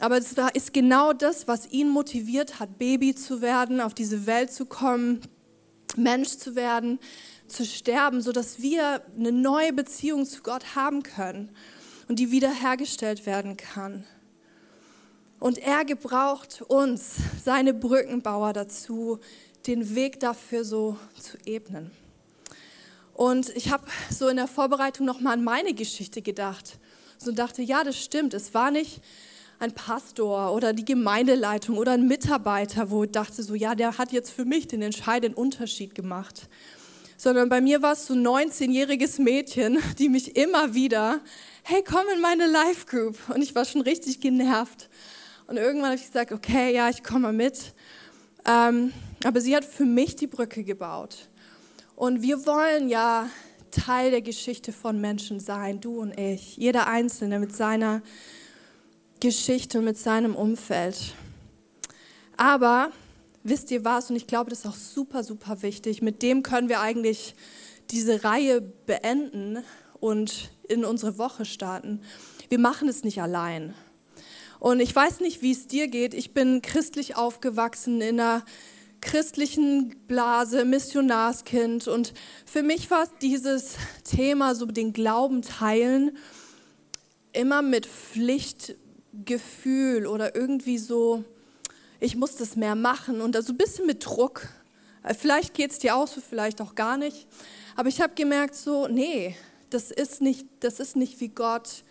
aber 0.00 0.18
es 0.18 0.34
ist 0.54 0.72
genau 0.72 1.12
das, 1.12 1.48
was 1.48 1.70
ihn 1.70 1.88
motiviert 1.88 2.60
hat, 2.60 2.78
Baby 2.78 3.14
zu 3.14 3.40
werden, 3.40 3.80
auf 3.80 3.94
diese 3.94 4.26
Welt 4.26 4.52
zu 4.52 4.66
kommen, 4.66 5.20
Mensch 5.96 6.36
zu 6.36 6.54
werden, 6.54 6.98
zu 7.48 7.64
sterben, 7.64 8.20
sodass 8.20 8.60
wir 8.60 9.02
eine 9.16 9.32
neue 9.32 9.72
Beziehung 9.72 10.26
zu 10.26 10.42
Gott 10.42 10.76
haben 10.76 11.02
können 11.02 11.50
und 12.08 12.18
die 12.18 12.30
wiederhergestellt 12.30 13.24
werden 13.26 13.56
kann. 13.56 14.04
Und 15.38 15.58
er 15.58 15.84
gebraucht 15.84 16.62
uns, 16.62 17.16
seine 17.42 17.74
Brückenbauer 17.74 18.52
dazu, 18.52 19.18
den 19.66 19.94
Weg 19.94 20.20
dafür 20.20 20.64
so 20.64 20.98
zu 21.20 21.36
ebnen. 21.44 21.90
Und 23.14 23.48
ich 23.50 23.70
habe 23.70 23.84
so 24.10 24.28
in 24.28 24.36
der 24.36 24.48
Vorbereitung 24.48 25.06
nochmal 25.06 25.34
an 25.34 25.44
meine 25.44 25.72
Geschichte 25.72 26.20
gedacht. 26.20 26.78
So 27.18 27.32
dachte, 27.32 27.62
ja, 27.62 27.84
das 27.84 28.02
stimmt. 28.02 28.34
Es 28.34 28.54
war 28.54 28.70
nicht 28.70 29.00
ein 29.58 29.72
Pastor 29.72 30.52
oder 30.52 30.72
die 30.72 30.84
Gemeindeleitung 30.84 31.78
oder 31.78 31.92
ein 31.92 32.06
Mitarbeiter, 32.06 32.90
wo 32.90 33.04
ich 33.04 33.10
dachte 33.10 33.42
so, 33.42 33.54
ja, 33.54 33.74
der 33.74 33.98
hat 33.98 34.12
jetzt 34.12 34.30
für 34.30 34.44
mich 34.44 34.68
den 34.68 34.82
entscheidenden 34.82 35.36
Unterschied 35.36 35.94
gemacht. 35.94 36.48
Sondern 37.16 37.48
bei 37.48 37.62
mir 37.62 37.80
war 37.80 37.92
es 37.92 38.06
so 38.06 38.14
ein 38.14 38.26
19-jähriges 38.26 39.20
Mädchen, 39.20 39.78
die 39.98 40.08
mich 40.08 40.36
immer 40.36 40.74
wieder, 40.74 41.20
hey, 41.62 41.82
komm 41.82 42.04
in 42.14 42.20
meine 42.20 42.46
Life 42.46 42.86
Group. 42.86 43.16
Und 43.34 43.42
ich 43.42 43.54
war 43.54 43.64
schon 43.64 43.80
richtig 43.80 44.20
genervt 44.20 44.88
und 45.46 45.58
irgendwann 45.58 45.90
habe 45.90 45.96
ich 45.96 46.06
gesagt, 46.06 46.32
okay, 46.32 46.74
ja, 46.74 46.88
ich 46.88 47.04
komme 47.04 47.32
mit. 47.32 47.72
Ähm, 48.44 48.92
aber 49.24 49.40
sie 49.40 49.54
hat 49.54 49.64
für 49.64 49.84
mich 49.84 50.16
die 50.16 50.26
Brücke 50.26 50.64
gebaut. 50.64 51.28
Und 51.94 52.22
wir 52.22 52.46
wollen 52.46 52.88
ja 52.88 53.28
Teil 53.76 54.10
der 54.10 54.22
Geschichte 54.22 54.72
von 54.72 55.00
Menschen 55.00 55.38
sein, 55.38 55.80
du 55.80 56.00
und 56.00 56.18
ich, 56.18 56.56
jeder 56.56 56.86
Einzelne 56.86 57.38
mit 57.38 57.54
seiner 57.54 58.02
Geschichte 59.20 59.78
und 59.78 59.84
mit 59.84 59.98
seinem 59.98 60.34
Umfeld. 60.34 61.14
Aber 62.36 62.90
wisst 63.42 63.70
ihr 63.70 63.84
was, 63.84 64.10
und 64.10 64.16
ich 64.16 64.26
glaube, 64.26 64.50
das 64.50 64.60
ist 64.60 64.66
auch 64.66 64.74
super, 64.74 65.22
super 65.22 65.62
wichtig, 65.62 66.00
mit 66.00 66.22
dem 66.22 66.42
können 66.42 66.68
wir 66.68 66.80
eigentlich 66.80 67.34
diese 67.90 68.24
Reihe 68.24 68.60
beenden 68.60 69.58
und 70.00 70.50
in 70.68 70.84
unsere 70.84 71.18
Woche 71.18 71.44
starten. 71.44 72.00
Wir 72.48 72.58
machen 72.58 72.88
es 72.88 73.04
nicht 73.04 73.20
allein. 73.20 73.74
Und 74.58 74.80
ich 74.80 74.94
weiß 74.96 75.20
nicht, 75.20 75.42
wie 75.42 75.52
es 75.52 75.68
dir 75.68 75.88
geht. 75.88 76.14
Ich 76.14 76.32
bin 76.32 76.62
christlich 76.62 77.16
aufgewachsen 77.16 78.00
in 78.00 78.18
einer 78.20 78.44
christlichen 79.00 79.96
Blase, 80.06 80.64
Missionarskind. 80.64 81.88
Und 81.88 82.14
für 82.44 82.62
mich 82.62 82.90
war 82.90 83.08
dieses 83.22 83.76
Thema, 84.04 84.54
so 84.54 84.66
den 84.66 84.92
Glauben 84.92 85.40
teilen, 85.42 86.16
immer 87.32 87.62
mit 87.62 87.86
Pflichtgefühl 87.86 90.06
oder 90.06 90.34
irgendwie 90.34 90.78
so, 90.78 91.24
ich 92.00 92.16
muss 92.16 92.36
das 92.36 92.56
mehr 92.56 92.74
machen 92.74 93.20
und 93.20 93.34
so 93.34 93.40
also 93.40 93.52
ein 93.52 93.58
bisschen 93.58 93.86
mit 93.86 94.04
Druck. 94.04 94.48
Vielleicht 95.18 95.54
geht 95.54 95.70
es 95.70 95.78
dir 95.78 95.94
auch 95.96 96.08
so, 96.08 96.20
vielleicht 96.20 96.60
auch 96.60 96.74
gar 96.74 96.96
nicht. 96.96 97.28
Aber 97.76 97.88
ich 97.88 98.00
habe 98.00 98.14
gemerkt, 98.14 98.56
so, 98.56 98.88
nee, 98.88 99.36
das 99.70 99.90
ist 99.90 100.20
nicht, 100.20 100.46
das 100.60 100.80
ist 100.80 100.96
nicht 100.96 101.20
wie 101.20 101.28
Gott 101.28 101.84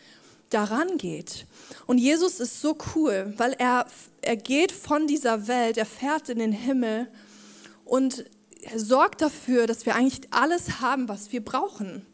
daran 0.49 0.97
geht. 0.97 1.45
Und 1.88 1.97
Jesus 1.97 2.39
ist 2.39 2.62
so 2.62 2.77
cool, 2.95 3.34
weil 3.38 3.53
er, 3.58 3.86
er 4.21 4.36
geht 4.38 4.71
von 4.71 5.08
dieser 5.08 5.47
Welt, 5.47 5.77
er 5.77 5.86
fährt 5.86 6.29
in 6.29 6.39
den 6.39 6.51
Himmel 6.51 7.08
und 7.84 8.25
sorgt 8.75 9.21
dafür, 9.21 9.67
dass 9.67 9.86
wir 9.86 9.95
eigentlich 9.95 10.21
alles 10.31 10.81
haben, 10.81 11.08
was 11.08 11.31
wir 11.31 11.43
brauchen. 11.43 12.05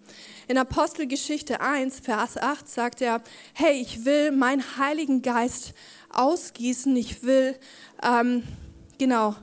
In 0.47 0.57
Apostelgeschichte 0.57 1.61
1, 1.61 2.01
Vers 2.01 2.37
8 2.37 2.67
sagt 2.67 3.01
er, 3.01 3.21
hey, 3.53 3.79
ich 3.79 4.03
will 4.03 4.31
meinen 4.31 4.77
Heiligen 4.77 5.21
Geist 5.21 5.73
ausgießen, 6.09 6.95
ich 6.97 7.23
will, 7.23 7.55
ähm, 8.03 8.43
genau, 8.97 9.35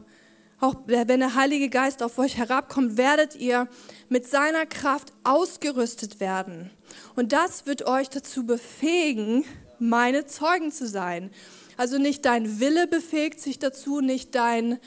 auch 0.60 0.74
wenn 0.86 1.20
der 1.20 1.34
Heilige 1.34 1.68
Geist 1.68 2.02
auf 2.02 2.18
euch 2.18 2.36
herabkommt, 2.36 2.96
werdet 2.96 3.36
ihr 3.36 3.68
mit 4.08 4.26
seiner 4.26 4.66
Kraft 4.66 5.12
ausgerüstet 5.22 6.18
werden. 6.18 6.70
Und 7.14 7.32
das 7.32 7.66
wird 7.66 7.86
euch 7.86 8.08
dazu 8.08 8.44
befähigen, 8.44 9.44
meine 9.78 10.26
Zeugen 10.26 10.72
zu 10.72 10.88
sein. 10.88 11.30
Also 11.76 11.98
nicht 11.98 12.24
dein 12.24 12.58
Wille 12.58 12.88
befähigt 12.88 13.40
sich 13.40 13.60
dazu, 13.60 14.00
nicht 14.00 14.34
dein, 14.34 14.78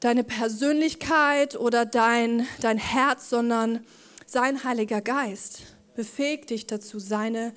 deine 0.00 0.24
Persönlichkeit 0.24 1.56
oder 1.56 1.84
dein, 1.84 2.46
dein 2.62 2.78
Herz, 2.78 3.28
sondern 3.28 3.84
sein 4.24 4.64
Heiliger 4.64 5.02
Geist 5.02 5.62
befähigt 5.94 6.48
dich 6.48 6.66
dazu, 6.66 6.98
seine, 6.98 7.52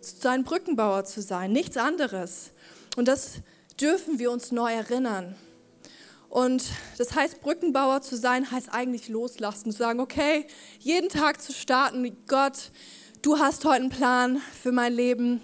sein 0.00 0.44
Brückenbauer 0.44 1.04
zu 1.04 1.22
sein, 1.22 1.50
nichts 1.50 1.76
anderes. 1.76 2.50
Und 2.96 3.08
das 3.08 3.38
dürfen 3.80 4.20
wir 4.20 4.30
uns 4.30 4.52
neu 4.52 4.72
erinnern. 4.72 5.34
Und 6.28 6.64
das 6.98 7.14
heißt, 7.14 7.40
Brückenbauer 7.40 8.02
zu 8.02 8.16
sein, 8.16 8.50
heißt 8.50 8.72
eigentlich 8.72 9.08
loslassen, 9.08 9.72
zu 9.72 9.78
sagen, 9.78 10.00
okay, 10.00 10.46
jeden 10.78 11.08
Tag 11.08 11.40
zu 11.40 11.52
starten, 11.52 12.16
Gott, 12.26 12.70
du 13.22 13.38
hast 13.38 13.64
heute 13.64 13.82
einen 13.82 13.90
Plan 13.90 14.40
für 14.62 14.72
mein 14.72 14.92
Leben, 14.92 15.40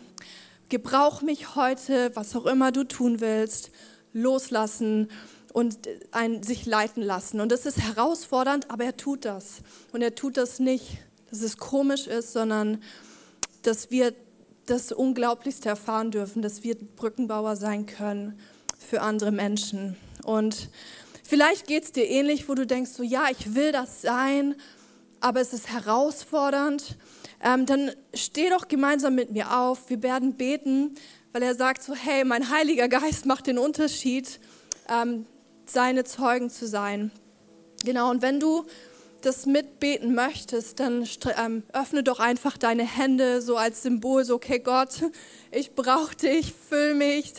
gebrauch 0.69 1.23
mich 1.23 1.57
heute, 1.57 2.15
was 2.15 2.37
auch 2.37 2.47
immer 2.47 2.71
du 2.71 2.85
tun 2.85 3.21
willst, 3.21 3.71
loslassen 4.13 5.09
und 5.55 5.79
ein, 6.11 6.43
sich 6.43 6.67
leiten 6.67 7.03
lassen. 7.03 7.41
Und 7.41 7.51
das 7.51 7.65
ist 7.65 7.81
herausfordernd, 7.81 8.71
aber 8.71 8.85
er 8.85 8.97
tut 8.97 9.25
das. 9.25 9.63
Und 9.93 10.03
er 10.03 10.15
tut 10.15 10.37
das 10.37 10.59
nicht, 10.59 10.99
dass 11.31 11.41
es 11.41 11.57
komisch 11.57 12.07
ist, 12.07 12.33
sondern 12.33 12.83
dass 13.63 13.91
wir 13.91 14.15
das 14.67 14.93
Unglaublichste 14.93 15.69
erfahren 15.69 16.11
dürfen, 16.11 16.43
dass 16.43 16.63
wir 16.63 16.75
Brückenbauer 16.75 17.57
sein 17.57 17.87
können 17.87 18.39
für 18.85 19.01
andere 19.01 19.33
Menschen. 19.33 19.97
Und 20.25 20.69
vielleicht 21.23 21.67
geht 21.67 21.85
es 21.85 21.93
dir 21.93 22.09
ähnlich, 22.09 22.49
wo 22.49 22.55
du 22.55 22.67
denkst, 22.67 22.93
so 22.93 23.03
ja, 23.03 23.27
ich 23.31 23.55
will 23.55 23.73
das 23.73 24.03
sein, 24.03 24.55
aber 25.21 25.41
es 25.41 25.53
ist 25.53 25.73
herausfordernd. 25.73 26.97
Ähm, 27.43 27.67
dann 27.67 27.93
steh 28.13 28.49
doch 28.51 28.69
gemeinsam 28.69 29.15
mit 29.15 29.33
mir 29.33 29.59
auf. 29.59 29.91
Wir 29.91 30.03
werden 30.03 30.35
beten, 30.35 30.95
weil 31.33 31.43
er 31.43 31.55
sagt 31.55 31.83
so, 31.83 31.95
hey, 31.95 32.25
mein 32.25 32.51
Heiliger 32.51 32.89
Geist 32.89 33.27
macht 33.27 33.47
den 33.47 33.59
Unterschied, 33.59 34.39
ähm, 34.89 35.27
seine 35.67 36.05
Zeugen 36.05 36.51
zu 36.51 36.67
sein. 36.67 37.11
Genau, 37.85 38.11
und 38.11 38.23
wenn 38.23 38.41
du 38.41 38.65
das 39.25 39.47
mitbeten 39.47 40.15
möchtest, 40.15 40.81
dann 40.81 41.07
ähm, 41.43 41.63
öffne 41.73 42.03
doch 42.03 42.21
einfach 42.21 42.57
deine 42.57 42.85
Hände 42.85 43.41
so 43.41 43.57
als 43.57 43.83
Symbol, 43.83 44.25
so, 44.25 44.35
okay 44.35 44.59
Gott, 44.59 45.03
ich 45.51 45.75
brauche 45.75 46.15
dich, 46.15 46.53
füll 46.53 46.95
mich, 46.95 47.33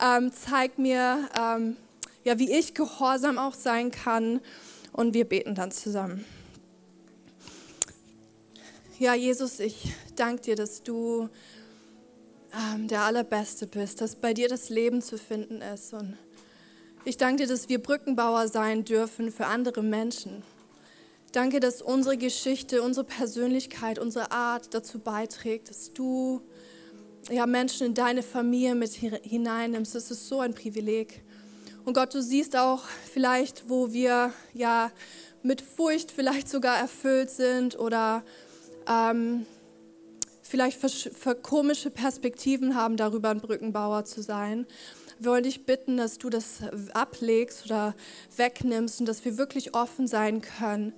ähm, 0.00 0.32
zeig 0.32 0.78
mir, 0.78 1.28
ähm, 1.38 1.76
ja, 2.24 2.38
wie 2.38 2.52
ich 2.52 2.74
gehorsam 2.74 3.38
auch 3.38 3.54
sein 3.54 3.90
kann. 3.90 4.40
Und 4.92 5.14
wir 5.14 5.24
beten 5.24 5.54
dann 5.54 5.70
zusammen. 5.70 6.24
Ja, 8.98 9.14
Jesus, 9.14 9.60
ich 9.60 9.92
danke 10.16 10.42
dir, 10.42 10.56
dass 10.56 10.82
du 10.82 11.28
ähm, 12.52 12.88
der 12.88 13.02
Allerbeste 13.02 13.66
bist, 13.66 14.00
dass 14.00 14.16
bei 14.16 14.34
dir 14.34 14.48
das 14.48 14.70
Leben 14.70 15.02
zu 15.02 15.18
finden 15.18 15.60
ist. 15.60 15.92
Und 15.92 16.16
ich 17.04 17.16
danke 17.16 17.44
dir, 17.44 17.48
dass 17.48 17.68
wir 17.68 17.80
Brückenbauer 17.80 18.48
sein 18.48 18.84
dürfen 18.84 19.30
für 19.30 19.46
andere 19.46 19.82
Menschen. 19.82 20.42
Danke, 21.32 21.60
dass 21.60 21.82
unsere 21.82 22.16
Geschichte, 22.16 22.82
unsere 22.82 23.06
Persönlichkeit, 23.06 23.98
unsere 23.98 24.32
Art 24.32 24.74
dazu 24.74 24.98
beiträgt, 24.98 25.70
dass 25.70 25.92
du 25.92 26.40
ja, 27.30 27.46
Menschen 27.46 27.88
in 27.88 27.94
deine 27.94 28.22
Familie 28.22 28.74
mit 28.74 28.92
hineinnimmst. 28.92 29.94
Das 29.94 30.10
ist 30.10 30.28
so 30.28 30.40
ein 30.40 30.54
Privileg. 30.54 31.22
Und 31.84 31.94
Gott, 31.94 32.14
du 32.14 32.22
siehst 32.22 32.56
auch 32.56 32.82
vielleicht, 33.12 33.68
wo 33.68 33.92
wir 33.92 34.32
ja 34.52 34.90
mit 35.42 35.60
Furcht 35.60 36.10
vielleicht 36.10 36.48
sogar 36.48 36.76
erfüllt 36.76 37.30
sind 37.30 37.78
oder 37.78 38.22
ähm, 38.88 39.46
vielleicht 40.42 40.80
für, 40.80 40.88
für 40.88 41.34
komische 41.34 41.90
Perspektiven 41.90 42.74
haben, 42.74 42.96
darüber 42.96 43.30
ein 43.30 43.40
Brückenbauer 43.40 44.04
zu 44.04 44.22
sein. 44.22 44.66
Wir 45.18 45.32
wollen 45.32 45.44
dich 45.44 45.66
bitten, 45.66 45.96
dass 45.96 46.18
du 46.18 46.30
das 46.30 46.60
ablegst 46.94 47.66
oder 47.66 47.94
wegnimmst 48.36 49.00
und 49.00 49.06
dass 49.06 49.24
wir 49.24 49.36
wirklich 49.36 49.74
offen 49.74 50.06
sein 50.06 50.40
können, 50.40 50.92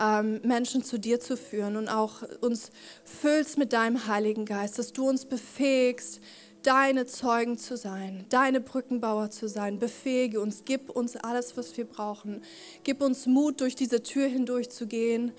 ähm, 0.00 0.40
Menschen 0.42 0.82
zu 0.82 0.98
dir 0.98 1.20
zu 1.20 1.36
führen 1.36 1.76
und 1.76 1.88
auch 1.88 2.22
uns 2.40 2.70
füllst 3.04 3.58
mit 3.58 3.72
deinem 3.72 4.06
Heiligen 4.06 4.44
Geist, 4.44 4.78
dass 4.78 4.92
du 4.92 5.08
uns 5.08 5.24
befähigst, 5.24 6.20
deine 6.62 7.06
Zeugen 7.06 7.58
zu 7.58 7.76
sein, 7.76 8.24
deine 8.28 8.60
Brückenbauer 8.60 9.30
zu 9.30 9.48
sein. 9.48 9.78
Befähige 9.78 10.40
uns, 10.40 10.64
gib 10.64 10.90
uns 10.90 11.16
alles, 11.16 11.56
was 11.56 11.76
wir 11.76 11.84
brauchen. 11.84 12.42
Gib 12.82 13.02
uns 13.02 13.26
Mut, 13.26 13.60
durch 13.60 13.76
diese 13.76 14.02
Tür 14.02 14.26
hindurch 14.26 14.70
zu 14.70 14.86
gehen. 14.86 15.32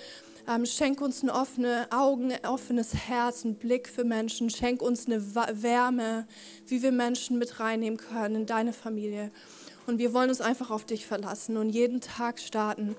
Ähm, 0.50 0.65
schenk 0.65 1.02
uns 1.02 1.24
ein 1.24 1.30
offene 1.30 1.88
Augen, 1.91 2.32
ein 2.32 2.46
offenes 2.46 2.93
Herz, 2.93 3.43
einen 3.43 3.56
Blick 3.56 3.89
für 3.89 4.06
Menschen. 4.06 4.50
Schenk 4.50 4.82
uns 4.82 5.06
eine 5.08 5.36
Wärme, 5.36 6.26
wie 6.65 6.82
wir 6.82 6.93
Menschen 6.93 7.38
mit 7.38 7.60
reinnehmen 7.60 7.98
können 7.98 8.36
in 8.36 8.46
deine 8.46 8.72
Familie. 8.72 9.32
Und 9.88 9.97
wir 10.00 10.13
wollen 10.13 10.30
uns 10.30 10.41
einfach 10.41 10.69
auf 10.69 10.84
dich 10.84 11.06
verlassen 11.06 11.56
und 11.56 11.69
jeden 11.69 12.02
Tag 12.02 12.39
starten 12.39 12.97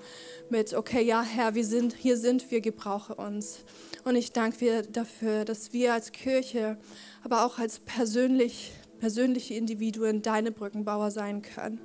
mit, 0.49 0.73
okay, 0.73 1.03
ja 1.03 1.21
Herr, 1.21 1.53
wir 1.53 1.63
sind, 1.63 1.93
hier 1.93 2.17
sind 2.17 2.49
wir, 2.49 2.61
gebrauche 2.61 3.13
uns. 3.13 3.59
Und 4.05 4.15
ich 4.15 4.31
danke 4.31 4.57
dir 4.57 4.81
dafür, 4.81 5.45
dass 5.45 5.71
wir 5.71 5.93
als 5.93 6.11
Kirche 6.11 6.79
aber 7.23 7.45
auch 7.45 7.59
als 7.59 7.77
persönlich, 7.77 8.71
persönliche 8.99 9.53
Individuen 9.53 10.23
deine 10.23 10.51
Brückenbauer 10.51 11.11
sein 11.11 11.43
können. 11.43 11.79